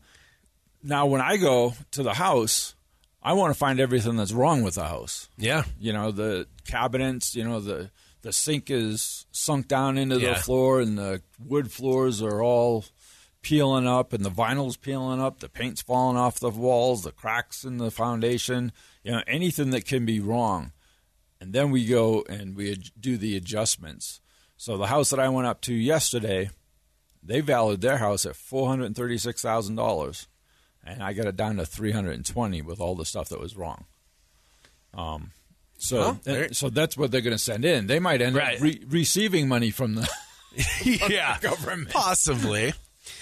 now, 0.84 1.08
when 1.08 1.22
I 1.22 1.38
go 1.38 1.74
to 1.92 2.04
the 2.04 2.14
house, 2.14 2.76
I 3.24 3.34
want 3.34 3.52
to 3.54 3.58
find 3.58 3.80
everything 3.80 4.18
that's 4.18 4.34
wrong 4.34 4.62
with 4.62 4.76
the 4.76 4.86
house. 4.86 5.30
Yeah. 5.38 5.64
You 5.80 5.94
know, 5.94 6.12
the 6.12 6.48
cabinets. 6.68 7.36
You 7.36 7.44
know, 7.44 7.60
the 7.60 7.90
the 8.22 8.32
sink 8.32 8.70
is 8.70 9.26
sunk 9.32 9.68
down 9.68 9.98
into 9.98 10.20
Yeah. 10.20 10.34
the 10.34 10.40
floor, 10.42 10.80
and 10.80 10.98
the 10.98 11.22
wood 11.44 11.72
floors 11.72 12.22
are 12.22 12.44
all 12.44 12.86
peeling 13.42 13.88
up, 13.88 14.14
and 14.14 14.24
the 14.24 14.30
vinyl's 14.32 14.78
peeling 14.78 15.20
up. 15.22 15.40
The 15.40 15.50
paint's 15.50 15.82
falling 15.82 16.18
off 16.18 16.40
the 16.40 16.50
walls. 16.50 17.04
The 17.04 17.12
cracks 17.12 17.64
in 17.64 17.78
the 17.78 17.92
foundation. 17.92 18.72
You 19.04 19.12
know, 19.14 19.24
anything 19.28 19.72
that 19.72 19.86
can 19.86 20.06
be 20.06 20.20
wrong. 20.20 20.72
and 21.40 21.54
then 21.54 21.72
we 21.72 21.86
go 21.86 22.24
and 22.30 22.56
we 22.56 22.76
do 23.00 23.18
the 23.18 23.36
adjustments. 23.36 24.22
So 24.58 24.78
the 24.78 24.88
house 24.88 25.10
that 25.10 25.20
I 25.20 25.28
went 25.30 25.48
up 25.48 25.60
to 25.62 25.74
yesterday, 25.74 26.52
they 27.24 27.42
valued 27.42 27.82
their 27.82 27.98
house 27.98 28.26
at 28.28 28.36
four 28.36 28.68
hundred 28.70 28.96
thirty-six 28.96 29.42
thousand 29.42 29.76
dollars, 29.76 30.28
and 30.84 31.02
I 31.02 31.14
got 31.14 31.26
it 31.26 31.36
down 31.36 31.56
to 31.58 31.66
three 31.66 31.92
hundred 31.94 32.14
and 32.16 32.26
twenty 32.26 32.62
with 32.62 32.80
all 32.80 32.94
the 32.96 33.06
stuff 33.06 33.30
that 33.30 33.40
was 33.40 33.58
wrong. 33.58 33.86
Um, 34.94 35.32
so 35.80 36.20
there- 36.24 36.54
so 36.54 36.70
that's 36.70 36.96
what 36.96 37.10
they're 37.12 37.22
going 37.22 37.32
to 37.36 37.40
send 37.40 37.66
in. 37.66 37.88
They 37.88 37.98
might 38.00 38.22
end 38.22 38.36
Right. 38.36 38.58
up 38.58 38.62
re- 38.62 38.84
receiving 38.88 39.48
money 39.48 39.72
from 39.72 39.96
the 39.96 40.08
yeah, 40.84 41.40
government. 41.40 41.90
possibly. 41.90 42.74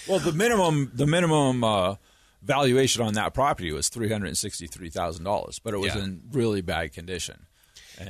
Well, 0.08 0.18
the 0.18 0.32
minimum 0.32 0.90
the 0.94 1.06
minimum 1.06 1.62
uh, 1.64 1.96
valuation 2.42 3.02
on 3.02 3.14
that 3.14 3.34
property 3.34 3.72
was 3.72 3.88
three 3.88 4.08
hundred 4.10 4.36
sixty 4.36 4.66
three 4.66 4.90
thousand 4.90 5.24
dollars, 5.24 5.58
but 5.58 5.74
it 5.74 5.78
was 5.78 5.94
Yeah. 5.94 6.04
in 6.04 6.22
really 6.32 6.60
bad 6.62 6.92
condition. 6.92 7.46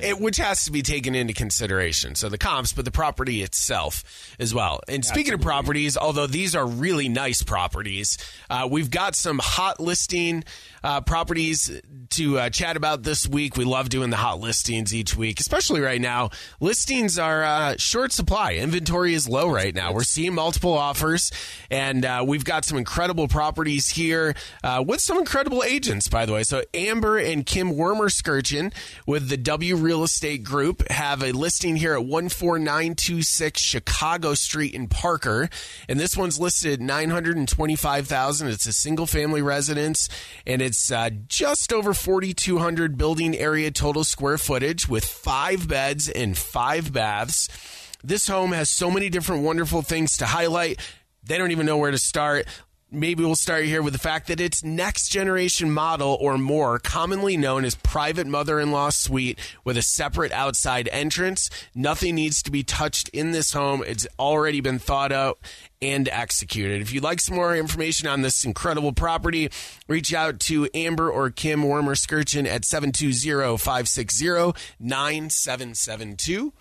It, 0.01 0.19
which 0.19 0.37
has 0.37 0.63
to 0.65 0.71
be 0.71 0.81
taken 0.81 1.15
into 1.15 1.33
consideration. 1.33 2.15
So 2.15 2.29
the 2.29 2.37
comps, 2.37 2.71
but 2.73 2.85
the 2.85 2.91
property 2.91 3.41
itself 3.41 4.35
as 4.39 4.53
well. 4.53 4.81
And 4.87 5.03
speaking 5.03 5.33
of 5.33 5.41
properties, 5.41 5.97
although 5.97 6.27
these 6.27 6.55
are 6.55 6.65
really 6.65 7.09
nice 7.09 7.43
properties, 7.43 8.17
uh, 8.49 8.67
we've 8.71 8.89
got 8.89 9.15
some 9.15 9.39
hot 9.39 9.79
listing 9.79 10.43
uh, 10.83 11.01
properties 11.01 11.81
to 12.11 12.39
uh, 12.39 12.49
chat 12.49 12.77
about 12.77 13.03
this 13.03 13.27
week. 13.27 13.57
We 13.57 13.65
love 13.65 13.89
doing 13.89 14.09
the 14.09 14.17
hot 14.17 14.39
listings 14.39 14.93
each 14.95 15.15
week, 15.15 15.39
especially 15.39 15.81
right 15.81 16.01
now. 16.01 16.29
Listings 16.59 17.19
are 17.19 17.43
uh, 17.43 17.75
short 17.77 18.11
supply. 18.11 18.53
Inventory 18.53 19.13
is 19.13 19.27
low 19.27 19.49
right 19.49 19.75
now. 19.75 19.93
We're 19.93 20.03
seeing 20.03 20.33
multiple 20.33 20.73
offers, 20.73 21.31
and 21.69 22.05
uh, 22.05 22.23
we've 22.25 22.45
got 22.45 22.65
some 22.65 22.77
incredible 22.77 23.27
properties 23.27 23.89
here 23.89 24.35
uh, 24.63 24.83
with 24.85 25.01
some 25.01 25.17
incredible 25.17 25.63
agents, 25.63 26.07
by 26.07 26.25
the 26.25 26.33
way. 26.33 26.43
So 26.43 26.63
Amber 26.73 27.17
and 27.17 27.45
Kim 27.45 27.73
Wormer 27.73 28.09
Skirchin 28.09 28.73
with 29.05 29.29
the 29.29 29.37
W 29.37 29.75
Real 29.81 30.03
Estate 30.03 30.43
Group 30.43 30.87
have 30.89 31.23
a 31.23 31.31
listing 31.31 31.75
here 31.75 31.93
at 31.93 32.05
14926 32.05 33.59
Chicago 33.59 34.33
Street 34.33 34.73
in 34.73 34.87
Parker. 34.87 35.49
And 35.89 35.99
this 35.99 36.15
one's 36.15 36.39
listed 36.39 36.73
at 36.73 36.79
925000 36.79 38.47
It's 38.47 38.65
a 38.65 38.73
single 38.73 39.07
family 39.07 39.41
residence 39.41 40.07
and 40.45 40.61
it's 40.61 40.91
uh, 40.91 41.09
just 41.27 41.73
over 41.73 41.93
4,200 41.93 42.97
building 42.97 43.35
area 43.35 43.71
total 43.71 44.03
square 44.03 44.37
footage 44.37 44.87
with 44.87 45.03
five 45.03 45.67
beds 45.67 46.07
and 46.07 46.37
five 46.37 46.93
baths. 46.93 47.49
This 48.03 48.27
home 48.27 48.51
has 48.51 48.69
so 48.69 48.89
many 48.89 49.09
different 49.09 49.43
wonderful 49.43 49.81
things 49.81 50.17
to 50.17 50.25
highlight. 50.25 50.79
They 51.23 51.37
don't 51.37 51.51
even 51.51 51.65
know 51.65 51.77
where 51.77 51.91
to 51.91 51.97
start. 51.97 52.47
Maybe 52.93 53.23
we'll 53.23 53.37
start 53.37 53.63
here 53.63 53.81
with 53.81 53.93
the 53.93 53.99
fact 53.99 54.27
that 54.27 54.41
it's 54.41 54.65
next 54.65 55.07
generation 55.07 55.71
model 55.71 56.17
or 56.19 56.37
more, 56.37 56.77
commonly 56.77 57.37
known 57.37 57.63
as 57.63 57.73
private 57.73 58.27
mother 58.27 58.59
in 58.59 58.71
law 58.71 58.89
suite 58.89 59.39
with 59.63 59.77
a 59.77 59.81
separate 59.81 60.33
outside 60.33 60.89
entrance. 60.91 61.49
Nothing 61.73 62.15
needs 62.15 62.43
to 62.43 62.51
be 62.51 62.63
touched 62.63 63.07
in 63.09 63.31
this 63.31 63.53
home. 63.53 63.81
It's 63.87 64.05
already 64.19 64.59
been 64.59 64.77
thought 64.77 65.13
out 65.13 65.39
and 65.81 66.09
executed. 66.09 66.81
If 66.81 66.91
you'd 66.91 67.01
like 67.01 67.21
some 67.21 67.37
more 67.37 67.55
information 67.55 68.09
on 68.09 68.23
this 68.23 68.43
incredible 68.43 68.91
property, 68.91 69.49
reach 69.87 70.13
out 70.13 70.41
to 70.41 70.67
Amber 70.73 71.09
or 71.09 71.29
Kim 71.29 71.63
Wormer 71.63 71.95
Skirchin 71.95 72.45
at 72.45 72.65
720 72.65 73.57
560 73.57 74.61
9772. 74.81 76.51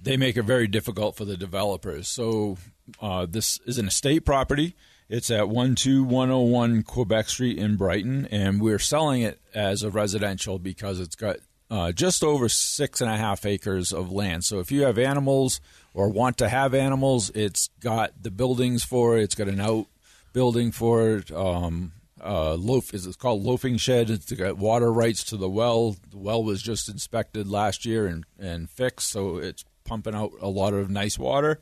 they 0.00 0.16
make 0.16 0.36
it 0.36 0.42
very 0.42 0.66
difficult 0.66 1.16
for 1.16 1.24
the 1.24 1.36
developers. 1.36 2.08
So 2.08 2.58
uh, 3.00 3.26
this 3.26 3.58
is 3.66 3.78
an 3.78 3.88
estate 3.88 4.20
property. 4.20 4.74
It's 5.08 5.30
at 5.30 5.44
12101 5.44 6.82
Quebec 6.82 7.28
Street 7.28 7.58
in 7.58 7.76
Brighton, 7.76 8.26
and 8.30 8.60
we're 8.60 8.78
selling 8.78 9.22
it 9.22 9.38
as 9.54 9.82
a 9.82 9.90
residential 9.90 10.58
because 10.58 10.98
it's 10.98 11.14
got 11.14 11.36
uh, 11.70 11.92
just 11.92 12.22
over 12.22 12.48
six 12.48 13.00
and 13.00 13.10
a 13.10 13.16
half 13.16 13.44
acres 13.44 13.92
of 13.92 14.10
land. 14.12 14.44
So 14.44 14.60
if 14.60 14.70
you 14.70 14.82
have 14.82 14.98
animals 14.98 15.60
or 15.92 16.08
want 16.08 16.38
to 16.38 16.48
have 16.48 16.74
animals, 16.74 17.30
it's 17.34 17.68
got 17.80 18.22
the 18.22 18.30
buildings 18.30 18.84
for 18.84 19.18
it. 19.18 19.24
It's 19.24 19.34
got 19.34 19.48
an 19.48 19.60
out 19.60 19.86
building 20.32 20.72
for 20.72 21.16
it. 21.16 21.30
Um, 21.30 21.92
uh, 22.24 22.54
loaf 22.54 22.94
is 22.94 23.06
it's 23.06 23.16
called 23.16 23.42
loafing 23.42 23.76
shed. 23.76 24.08
It's 24.10 24.32
got 24.32 24.56
water 24.56 24.92
rights 24.92 25.24
to 25.24 25.36
the 25.36 25.48
well. 25.48 25.96
The 26.10 26.18
well 26.18 26.42
was 26.42 26.62
just 26.62 26.88
inspected 26.88 27.48
last 27.48 27.84
year 27.84 28.06
and 28.06 28.24
and 28.38 28.70
fixed, 28.70 29.10
so 29.10 29.36
it's 29.36 29.64
pumping 29.84 30.14
out 30.14 30.32
a 30.40 30.48
lot 30.48 30.72
of 30.72 30.88
nice 30.90 31.18
water. 31.18 31.60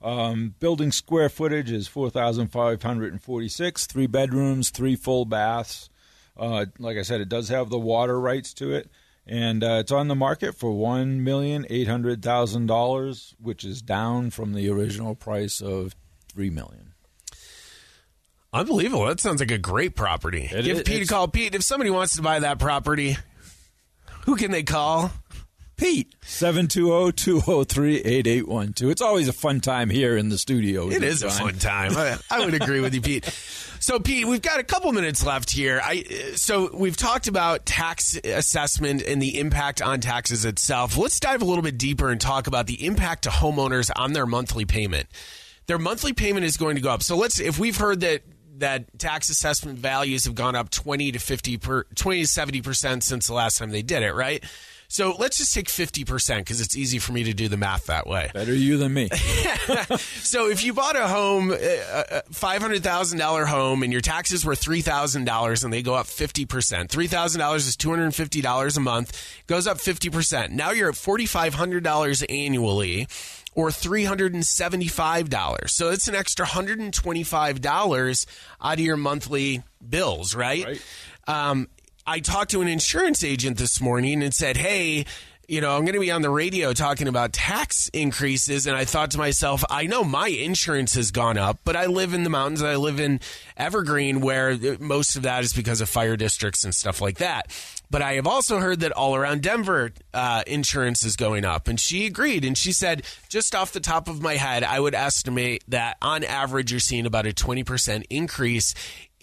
Um, 0.00 0.54
building 0.60 0.92
square 0.92 1.28
footage 1.30 1.70
is 1.70 1.88
4,546, 1.88 3.86
three 3.86 4.06
bedrooms, 4.06 4.70
three 4.70 4.96
full 4.96 5.24
baths. 5.24 5.88
Uh, 6.36 6.66
like 6.78 6.98
I 6.98 7.02
said, 7.02 7.22
it 7.22 7.30
does 7.30 7.48
have 7.48 7.70
the 7.70 7.78
water 7.78 8.20
rights 8.20 8.52
to 8.54 8.72
it. 8.72 8.90
And 9.26 9.64
uh, 9.64 9.78
it's 9.80 9.92
on 9.92 10.08
the 10.08 10.14
market 10.14 10.54
for 10.54 10.70
$1,800,000, 10.70 13.34
which 13.40 13.64
is 13.64 13.80
down 13.80 14.28
from 14.30 14.52
the 14.52 14.68
original 14.68 15.14
price 15.14 15.62
of 15.62 15.96
$3 16.36 16.52
million. 16.52 16.93
Unbelievable. 18.54 19.04
That 19.06 19.20
sounds 19.20 19.40
like 19.40 19.50
a 19.50 19.58
great 19.58 19.94
property. 19.96 20.48
It 20.50 20.64
Give 20.64 20.76
is- 20.78 20.82
Pete 20.84 21.02
a 21.02 21.06
call. 21.06 21.28
Pete, 21.28 21.54
if 21.54 21.62
somebody 21.62 21.90
wants 21.90 22.16
to 22.16 22.22
buy 22.22 22.38
that 22.38 22.58
property, 22.58 23.18
who 24.26 24.36
can 24.36 24.50
they 24.52 24.62
call? 24.62 25.10
Pete. 25.76 26.14
720-203-8812. 26.24 28.90
It's 28.92 29.02
always 29.02 29.26
a 29.26 29.32
fun 29.32 29.60
time 29.60 29.90
here 29.90 30.16
in 30.16 30.28
the 30.28 30.38
studio. 30.38 30.88
It 30.88 31.02
isn't 31.02 31.26
a 31.26 31.30
John? 31.32 31.40
fun 31.50 31.58
time. 31.58 31.96
I, 31.96 32.16
I 32.30 32.44
would 32.44 32.54
agree 32.54 32.78
with 32.80 32.94
you, 32.94 33.00
Pete. 33.00 33.24
So, 33.80 33.98
Pete, 33.98 34.24
we've 34.26 34.40
got 34.40 34.60
a 34.60 34.62
couple 34.62 34.92
minutes 34.92 35.26
left 35.26 35.50
here. 35.50 35.80
I 35.84 36.04
so 36.36 36.70
we've 36.74 36.96
talked 36.96 37.26
about 37.26 37.66
tax 37.66 38.16
assessment 38.22 39.02
and 39.02 39.20
the 39.20 39.40
impact 39.40 39.82
on 39.82 39.98
taxes 40.00 40.44
itself. 40.44 40.96
Let's 40.96 41.18
dive 41.18 41.42
a 41.42 41.44
little 41.44 41.64
bit 41.64 41.76
deeper 41.76 42.08
and 42.08 42.20
talk 42.20 42.46
about 42.46 42.68
the 42.68 42.86
impact 42.86 43.24
to 43.24 43.30
homeowners 43.30 43.90
on 43.96 44.12
their 44.12 44.26
monthly 44.26 44.64
payment. 44.64 45.08
Their 45.66 45.78
monthly 45.78 46.12
payment 46.12 46.46
is 46.46 46.56
going 46.56 46.76
to 46.76 46.82
go 46.82 46.90
up. 46.90 47.02
So 47.02 47.16
let's 47.16 47.40
if 47.40 47.58
we've 47.58 47.76
heard 47.76 47.98
that 48.00 48.22
that 48.58 48.98
tax 48.98 49.28
assessment 49.28 49.78
values 49.78 50.24
have 50.24 50.34
gone 50.34 50.54
up 50.54 50.70
20 50.70 51.12
to 51.12 51.18
50 51.18 51.58
per 51.58 51.84
20 51.94 52.22
to 52.22 52.26
70 52.26 52.62
percent 52.62 53.02
since 53.04 53.26
the 53.26 53.34
last 53.34 53.58
time 53.58 53.70
they 53.70 53.82
did 53.82 54.02
it, 54.02 54.14
right? 54.14 54.44
So 54.88 55.16
let's 55.18 55.38
just 55.38 55.52
take 55.52 55.68
50 55.68 56.04
percent 56.04 56.44
because 56.44 56.60
it's 56.60 56.76
easy 56.76 56.98
for 56.98 57.12
me 57.12 57.24
to 57.24 57.34
do 57.34 57.48
the 57.48 57.56
math 57.56 57.86
that 57.86 58.06
way. 58.06 58.30
Better 58.32 58.54
you 58.54 58.76
than 58.76 58.94
me. 58.94 59.08
So 60.24 60.48
if 60.48 60.64
you 60.64 60.72
bought 60.72 60.96
a 60.96 61.06
home, 61.06 61.50
uh, 61.50 61.56
a 61.56 62.60
hundred 62.60 62.82
thousand 62.82 63.18
dollar 63.18 63.44
home, 63.44 63.82
and 63.82 63.92
your 63.92 64.00
taxes 64.00 64.44
were 64.44 64.54
three 64.54 64.80
thousand 64.80 65.24
dollars, 65.24 65.64
and 65.64 65.72
they 65.72 65.82
go 65.82 65.94
up 65.94 66.06
fifty 66.06 66.44
percent. 66.46 66.90
Three 66.90 67.06
thousand 67.06 67.40
dollars 67.40 67.66
is 67.66 67.76
two 67.76 67.90
hundred 67.90 68.04
and 68.04 68.14
fifty 68.14 68.40
dollars 68.40 68.76
a 68.76 68.80
month. 68.80 69.12
Goes 69.46 69.66
up 69.66 69.80
fifty 69.80 70.10
percent. 70.10 70.52
Now 70.52 70.70
you're 70.70 70.88
at 70.88 70.96
forty 70.96 71.26
five 71.26 71.54
hundred 71.54 71.84
dollars 71.84 72.22
annually. 72.22 73.06
Or 73.56 73.70
three 73.70 74.04
hundred 74.04 74.34
and 74.34 74.44
seventy-five 74.44 75.30
dollars. 75.30 75.72
So 75.74 75.90
it's 75.90 76.08
an 76.08 76.14
extra 76.14 76.44
hundred 76.44 76.80
and 76.80 76.92
twenty-five 76.92 77.60
dollars 77.60 78.26
out 78.60 78.74
of 78.74 78.80
your 78.80 78.96
monthly 78.96 79.62
bills, 79.88 80.34
right? 80.34 80.64
Right. 80.64 80.82
Um, 81.26 81.68
I 82.06 82.20
talked 82.20 82.50
to 82.50 82.62
an 82.62 82.68
insurance 82.68 83.22
agent 83.22 83.56
this 83.56 83.80
morning 83.80 84.22
and 84.22 84.34
said, 84.34 84.56
"Hey, 84.56 85.06
you 85.48 85.60
know, 85.60 85.76
I'm 85.76 85.82
going 85.82 85.94
to 85.94 86.00
be 86.00 86.10
on 86.10 86.22
the 86.22 86.30
radio 86.30 86.72
talking 86.72 87.08
about 87.08 87.32
tax 87.32 87.88
increases. 87.92 88.66
And 88.66 88.76
I 88.76 88.84
thought 88.84 89.10
to 89.12 89.18
myself, 89.18 89.64
I 89.70 89.86
know 89.86 90.04
my 90.04 90.28
insurance 90.28 90.94
has 90.94 91.10
gone 91.10 91.38
up, 91.38 91.58
but 91.64 91.76
I 91.76 91.86
live 91.86 92.14
in 92.14 92.24
the 92.24 92.30
mountains. 92.30 92.62
I 92.62 92.76
live 92.76 93.00
in 93.00 93.20
Evergreen, 93.56 94.20
where 94.20 94.56
most 94.78 95.16
of 95.16 95.22
that 95.22 95.44
is 95.44 95.52
because 95.52 95.80
of 95.80 95.88
fire 95.88 96.16
districts 96.16 96.64
and 96.64 96.74
stuff 96.74 97.00
like 97.00 97.18
that. 97.18 97.50
But 97.90 98.02
I 98.02 98.14
have 98.14 98.26
also 98.26 98.58
heard 98.58 98.80
that 98.80 98.92
all 98.92 99.14
around 99.14 99.42
Denver, 99.42 99.92
uh, 100.12 100.42
insurance 100.46 101.04
is 101.04 101.16
going 101.16 101.44
up. 101.44 101.68
And 101.68 101.78
she 101.78 102.06
agreed. 102.06 102.44
And 102.44 102.56
she 102.58 102.72
said, 102.72 103.02
just 103.28 103.54
off 103.54 103.72
the 103.72 103.80
top 103.80 104.08
of 104.08 104.20
my 104.20 104.34
head, 104.34 104.64
I 104.64 104.80
would 104.80 104.94
estimate 104.94 105.62
that 105.68 105.96
on 106.02 106.24
average, 106.24 106.72
you're 106.72 106.80
seeing 106.80 107.06
about 107.06 107.26
a 107.26 107.32
20% 107.32 108.04
increase 108.10 108.74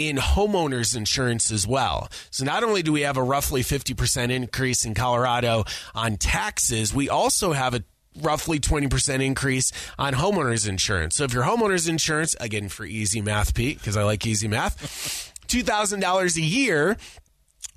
in 0.07 0.17
homeowners 0.17 0.95
insurance 0.95 1.51
as 1.51 1.67
well. 1.67 2.09
So 2.29 2.45
not 2.45 2.63
only 2.63 2.83
do 2.83 2.91
we 2.91 3.01
have 3.01 3.17
a 3.17 3.23
roughly 3.23 3.61
50% 3.61 4.31
increase 4.31 4.85
in 4.85 4.93
Colorado 4.93 5.65
on 5.93 6.17
taxes, 6.17 6.93
we 6.93 7.09
also 7.09 7.53
have 7.53 7.73
a 7.73 7.83
roughly 8.19 8.59
20% 8.59 9.23
increase 9.23 9.71
on 9.97 10.13
homeowners 10.13 10.67
insurance. 10.67 11.15
So 11.15 11.23
if 11.23 11.33
your 11.33 11.43
homeowners 11.43 11.87
insurance, 11.87 12.35
again 12.39 12.69
for 12.69 12.85
easy 12.85 13.21
math, 13.21 13.53
Pete, 13.53 13.77
because 13.77 13.95
I 13.95 14.03
like 14.03 14.25
easy 14.25 14.47
math, 14.47 15.33
$2,000 15.47 16.35
a 16.35 16.41
year, 16.41 16.97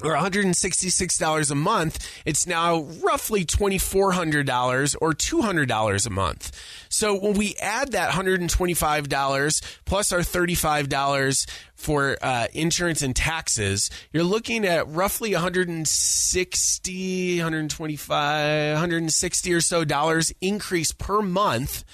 or 0.05 0.15
$166 0.15 1.51
a 1.51 1.55
month, 1.55 2.23
it's 2.25 2.47
now 2.47 2.83
roughly 3.03 3.45
$2,400 3.45 4.97
or 5.01 5.13
$200 5.13 6.07
a 6.07 6.11
month. 6.11 6.53
So 6.89 7.19
when 7.19 7.35
we 7.35 7.55
add 7.61 7.93
that 7.93 8.11
$125 8.13 9.63
plus 9.85 10.13
our 10.13 10.21
$35 10.21 11.51
for 11.75 12.17
uh, 12.23 12.47
insurance 12.53 13.03
and 13.03 13.17
taxes, 13.17 13.91
you're 14.13 14.23
looking 14.25 14.65
at 14.65 14.87
roughly 14.89 15.33
160, 15.33 17.39
125, 17.39 18.73
160 18.75 19.53
or 19.55 19.61
so 19.61 19.85
dollars 19.85 20.33
increase 20.41 20.93
per 20.93 21.23
month 21.23 21.85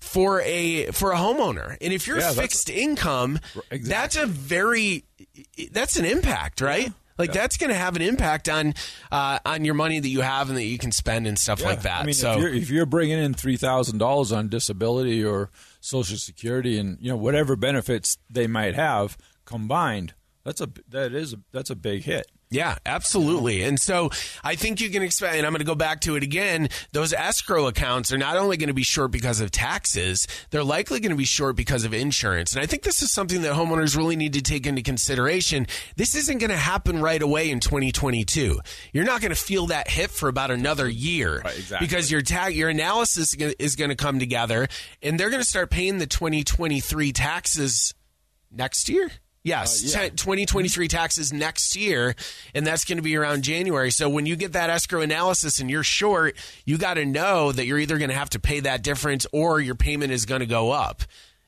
for 0.00 0.40
a 0.42 0.86
for 0.92 1.12
a 1.12 1.16
homeowner. 1.16 1.76
And 1.80 1.92
if 1.92 2.06
you're 2.06 2.18
Yeah, 2.18 2.32
fixed 2.32 2.68
income, 2.68 3.40
Exactly. 3.70 3.78
that's 3.88 4.16
a 4.16 4.26
very 4.26 5.04
that's 5.72 5.96
an 5.96 6.04
impact, 6.04 6.60
right? 6.60 6.92
Like 7.16 7.32
that's 7.32 7.56
going 7.56 7.70
to 7.70 7.76
have 7.76 7.96
an 7.96 8.02
impact 8.02 8.48
on 8.48 8.74
uh, 9.12 9.38
on 9.46 9.64
your 9.64 9.74
money 9.74 10.00
that 10.00 10.08
you 10.08 10.20
have 10.20 10.48
and 10.48 10.56
that 10.56 10.64
you 10.64 10.78
can 10.78 10.90
spend 10.90 11.26
and 11.26 11.38
stuff 11.38 11.62
like 11.62 11.82
that. 11.82 12.00
I 12.00 12.04
mean, 12.04 12.14
so 12.14 12.32
if, 12.32 12.38
you're, 12.38 12.54
if 12.54 12.70
you're 12.70 12.86
bringing 12.86 13.18
in 13.18 13.34
three 13.34 13.56
thousand 13.56 13.98
dollars 13.98 14.32
on 14.32 14.48
disability 14.48 15.24
or 15.24 15.50
Social 15.80 16.16
Security, 16.16 16.78
and 16.78 16.98
you 17.00 17.10
know 17.10 17.16
whatever 17.16 17.54
benefits 17.56 18.18
they 18.28 18.46
might 18.46 18.74
have 18.74 19.16
combined, 19.44 20.14
that's 20.44 20.60
a 20.60 20.68
that 20.88 21.14
is 21.14 21.34
a, 21.34 21.36
that's 21.52 21.70
a 21.70 21.76
big 21.76 22.02
hit. 22.02 22.26
Yeah, 22.50 22.76
absolutely. 22.86 23.62
And 23.62 23.80
so 23.80 24.10
I 24.44 24.54
think 24.54 24.80
you 24.80 24.88
can 24.88 25.02
expect, 25.02 25.34
and 25.34 25.44
I'm 25.44 25.52
going 25.52 25.58
to 25.58 25.64
go 25.64 25.74
back 25.74 26.00
to 26.02 26.14
it 26.14 26.22
again. 26.22 26.68
Those 26.92 27.12
escrow 27.12 27.66
accounts 27.66 28.12
are 28.12 28.18
not 28.18 28.36
only 28.36 28.56
going 28.56 28.68
to 28.68 28.74
be 28.74 28.84
short 28.84 29.10
because 29.10 29.40
of 29.40 29.50
taxes, 29.50 30.28
they're 30.50 30.62
likely 30.62 31.00
going 31.00 31.10
to 31.10 31.16
be 31.16 31.24
short 31.24 31.56
because 31.56 31.84
of 31.84 31.92
insurance. 31.92 32.52
And 32.54 32.62
I 32.62 32.66
think 32.66 32.84
this 32.84 33.02
is 33.02 33.10
something 33.10 33.42
that 33.42 33.54
homeowners 33.54 33.96
really 33.96 34.14
need 34.14 34.34
to 34.34 34.42
take 34.42 34.66
into 34.68 34.82
consideration. 34.82 35.66
This 35.96 36.14
isn't 36.14 36.38
going 36.38 36.50
to 36.50 36.56
happen 36.56 37.00
right 37.00 37.20
away 37.20 37.50
in 37.50 37.58
2022. 37.58 38.60
You're 38.92 39.04
not 39.04 39.20
going 39.20 39.34
to 39.34 39.40
feel 39.40 39.66
that 39.68 39.88
hit 39.90 40.10
for 40.12 40.28
about 40.28 40.52
another 40.52 40.88
year 40.88 41.40
Right, 41.44 41.58
exactly. 41.58 41.86
because 41.88 42.08
your 42.08 42.22
tag, 42.22 42.54
your 42.54 42.68
analysis 42.68 43.34
is 43.34 43.74
going 43.74 43.90
to 43.90 43.96
come 43.96 44.20
together 44.20 44.68
and 45.02 45.18
they're 45.18 45.30
going 45.30 45.42
to 45.42 45.48
start 45.48 45.70
paying 45.70 45.98
the 45.98 46.06
2023 46.06 47.10
taxes 47.10 47.94
next 48.52 48.88
year. 48.88 49.10
Yes, 49.44 49.94
Uh, 49.94 50.00
yeah. 50.00 50.08
te- 50.08 50.16
2023 50.16 50.88
taxes 50.88 51.30
next 51.32 51.76
year, 51.76 52.16
and 52.54 52.66
that's 52.66 52.84
going 52.86 52.96
to 52.96 53.02
be 53.02 53.14
around 53.14 53.44
January. 53.44 53.90
So 53.90 54.08
when 54.08 54.24
you 54.24 54.36
get 54.36 54.52
that 54.54 54.70
escrow 54.70 55.02
analysis 55.02 55.60
and 55.60 55.70
you're 55.70 55.82
short, 55.84 56.34
you 56.64 56.78
got 56.78 56.94
to 56.94 57.04
know 57.04 57.52
that 57.52 57.66
you're 57.66 57.78
either 57.78 57.98
going 57.98 58.08
to 58.10 58.16
have 58.16 58.30
to 58.30 58.40
pay 58.40 58.60
that 58.60 58.82
difference 58.82 59.26
or 59.32 59.60
your 59.60 59.74
payment 59.74 60.12
is 60.12 60.24
going 60.24 60.40
to 60.40 60.46
go 60.46 60.70
up. 60.70 61.02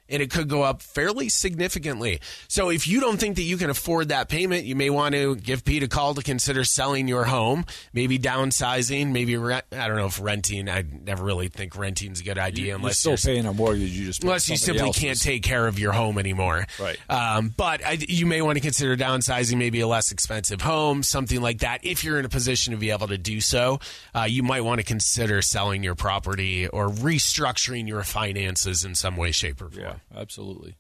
And 0.08 0.22
it 0.22 0.30
could 0.30 0.48
go 0.48 0.62
up 0.62 0.82
fairly 0.82 1.28
significantly. 1.28 2.20
So 2.48 2.70
if 2.70 2.86
you 2.86 3.00
don't 3.00 3.18
think 3.18 3.36
that 3.36 3.42
you 3.42 3.56
can 3.56 3.70
afford 3.70 4.08
that 4.08 4.28
payment, 4.28 4.64
you 4.64 4.76
may 4.76 4.90
want 4.90 5.14
to 5.14 5.36
give 5.36 5.64
Pete 5.64 5.82
a 5.82 5.88
call 5.88 6.14
to 6.14 6.22
consider 6.22 6.64
selling 6.64 7.08
your 7.08 7.24
home, 7.24 7.64
maybe 7.92 8.18
downsizing, 8.18 9.12
maybe 9.12 9.36
rent. 9.36 9.64
I 9.72 9.88
don't 9.88 9.96
know 9.96 10.06
if 10.06 10.20
renting. 10.20 10.68
I 10.68 10.84
never 11.04 11.24
really 11.24 11.48
think 11.48 11.76
renting 11.76 12.12
is 12.12 12.20
a 12.20 12.24
good 12.24 12.38
idea 12.38 12.66
You're 12.66 12.76
unless 12.76 12.98
still 12.98 13.12
you're 13.12 13.18
paying 13.18 13.46
a 13.46 13.52
mortgage. 13.52 13.90
You 13.90 14.06
just 14.06 14.22
unless 14.22 14.48
you 14.48 14.56
simply 14.56 14.86
else's. 14.86 15.02
can't 15.02 15.20
take 15.20 15.42
care 15.42 15.66
of 15.66 15.78
your 15.78 15.92
home 15.92 16.18
anymore. 16.18 16.66
Right. 16.78 16.98
Um, 17.08 17.52
but 17.56 17.84
I, 17.84 17.98
you 18.08 18.26
may 18.26 18.42
want 18.42 18.56
to 18.56 18.62
consider 18.62 18.96
downsizing, 18.96 19.58
maybe 19.58 19.80
a 19.80 19.86
less 19.86 20.12
expensive 20.12 20.60
home, 20.60 21.02
something 21.02 21.40
like 21.40 21.58
that. 21.58 21.84
If 21.84 22.04
you're 22.04 22.18
in 22.18 22.24
a 22.24 22.28
position 22.28 22.72
to 22.72 22.78
be 22.78 22.90
able 22.90 23.08
to 23.08 23.18
do 23.18 23.40
so, 23.40 23.80
uh, 24.14 24.22
you 24.22 24.42
might 24.42 24.62
want 24.62 24.80
to 24.80 24.84
consider 24.84 25.42
selling 25.42 25.82
your 25.82 25.94
property 25.94 26.68
or 26.68 26.88
restructuring 26.88 27.88
your 27.88 28.02
finances 28.02 28.84
in 28.84 28.94
some 28.94 29.16
way, 29.16 29.30
shape, 29.32 29.60
or 29.60 29.68
form. 29.70 29.82
Yeah, 29.82 29.95
absolutely. 30.14 30.76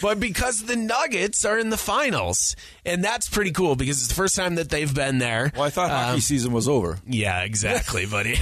But 0.00 0.20
because 0.20 0.62
the 0.62 0.74
Nuggets 0.76 1.44
are 1.44 1.58
in 1.58 1.68
the 1.68 1.76
finals, 1.76 2.56
and 2.86 3.04
that's 3.04 3.28
pretty 3.28 3.50
cool 3.52 3.76
because 3.76 3.98
it's 3.98 4.08
the 4.08 4.14
first 4.14 4.36
time 4.36 4.54
that 4.54 4.70
they've 4.70 4.94
been 4.94 5.18
there. 5.18 5.52
Well, 5.54 5.64
I 5.64 5.70
thought 5.70 5.90
Um, 5.90 5.96
hockey 5.98 6.20
season 6.22 6.52
was 6.52 6.66
over. 6.66 6.98
Yeah, 7.06 7.42
exactly, 7.42 8.06
buddy. 8.10 8.36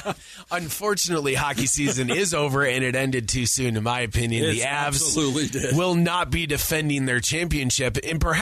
Unfortunately, 0.50 1.34
hockey 1.34 1.66
season 1.66 2.08
is 2.08 2.32
over 2.32 2.64
and 2.64 2.82
it 2.82 2.94
ended 2.96 3.28
too 3.28 3.44
soon, 3.44 3.76
in 3.76 3.82
my 3.82 4.00
opinion. 4.00 4.44
It 4.46 4.52
the 4.52 4.60
Avs 4.60 4.86
absolutely 4.86 5.48
did. 5.48 5.76
will 5.76 5.94
not 5.94 6.30
be 6.30 6.46
defending 6.46 7.04
their 7.04 7.20
championship. 7.20 7.98
And 8.02 8.18
perhaps 8.18 8.37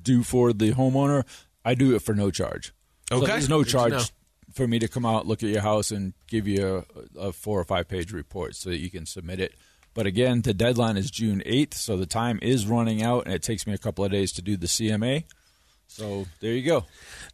do 0.00 0.22
for 0.22 0.52
the 0.52 0.72
homeowner, 0.72 1.24
I 1.64 1.74
do 1.74 1.94
it 1.94 2.02
for 2.02 2.14
no 2.14 2.30
charge. 2.30 2.72
Okay. 3.10 3.20
So 3.20 3.26
there's 3.26 3.48
no 3.48 3.62
charge 3.62 4.12
for 4.56 4.66
me 4.66 4.78
to 4.78 4.88
come 4.88 5.04
out, 5.04 5.26
look 5.26 5.42
at 5.42 5.50
your 5.50 5.62
house, 5.62 5.90
and 5.90 6.14
give 6.26 6.48
you 6.48 6.84
a, 7.16 7.28
a 7.28 7.32
four 7.32 7.60
or 7.60 7.64
five 7.64 7.88
page 7.88 8.10
report 8.10 8.56
so 8.56 8.70
that 8.70 8.78
you 8.78 8.90
can 8.90 9.06
submit 9.06 9.38
it. 9.38 9.54
But 9.94 10.06
again, 10.06 10.42
the 10.42 10.54
deadline 10.54 10.96
is 10.96 11.10
June 11.10 11.42
8th, 11.46 11.74
so 11.74 11.96
the 11.96 12.06
time 12.06 12.38
is 12.42 12.66
running 12.66 13.02
out, 13.02 13.26
and 13.26 13.34
it 13.34 13.42
takes 13.42 13.66
me 13.66 13.74
a 13.74 13.78
couple 13.78 14.04
of 14.04 14.10
days 14.10 14.32
to 14.32 14.42
do 14.42 14.56
the 14.56 14.66
CMA. 14.66 15.24
So 15.88 16.26
there 16.40 16.52
you 16.52 16.62
go. 16.62 16.84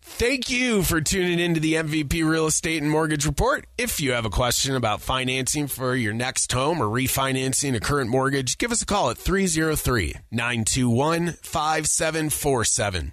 Thank 0.02 0.50
you 0.50 0.82
for 0.82 1.00
tuning 1.00 1.38
into 1.38 1.58
the 1.58 1.74
MVP 1.74 2.28
Real 2.28 2.46
Estate 2.46 2.82
and 2.82 2.90
Mortgage 2.90 3.24
Report. 3.24 3.66
If 3.78 4.00
you 4.00 4.12
have 4.12 4.24
a 4.24 4.30
question 4.30 4.76
about 4.76 5.00
financing 5.00 5.66
for 5.66 5.96
your 5.96 6.12
next 6.12 6.52
home 6.52 6.80
or 6.80 6.86
refinancing 6.86 7.74
a 7.74 7.80
current 7.80 8.10
mortgage, 8.10 8.58
give 8.58 8.70
us 8.70 8.82
a 8.82 8.86
call 8.86 9.10
at 9.10 9.18
303 9.18 10.14
921 10.30 11.32
5747. 11.42 13.12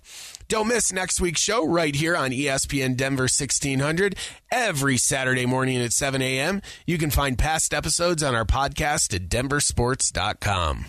Don't 0.49 0.67
miss 0.67 0.91
next 0.91 1.21
week's 1.21 1.39
show 1.39 1.63
right 1.63 1.93
here 1.93 2.17
on 2.17 2.31
ESPN 2.31 2.97
Denver 2.97 3.23
1600 3.25 4.15
every 4.51 4.97
Saturday 4.97 5.45
morning 5.45 5.77
at 5.77 5.93
7 5.93 6.23
a.m. 6.23 6.63
You 6.87 6.97
can 6.97 7.11
find 7.11 7.37
past 7.37 7.71
episodes 7.71 8.23
on 8.23 8.33
our 8.33 8.45
podcast 8.45 9.13
at 9.13 9.29
denversports.com. 9.29 10.87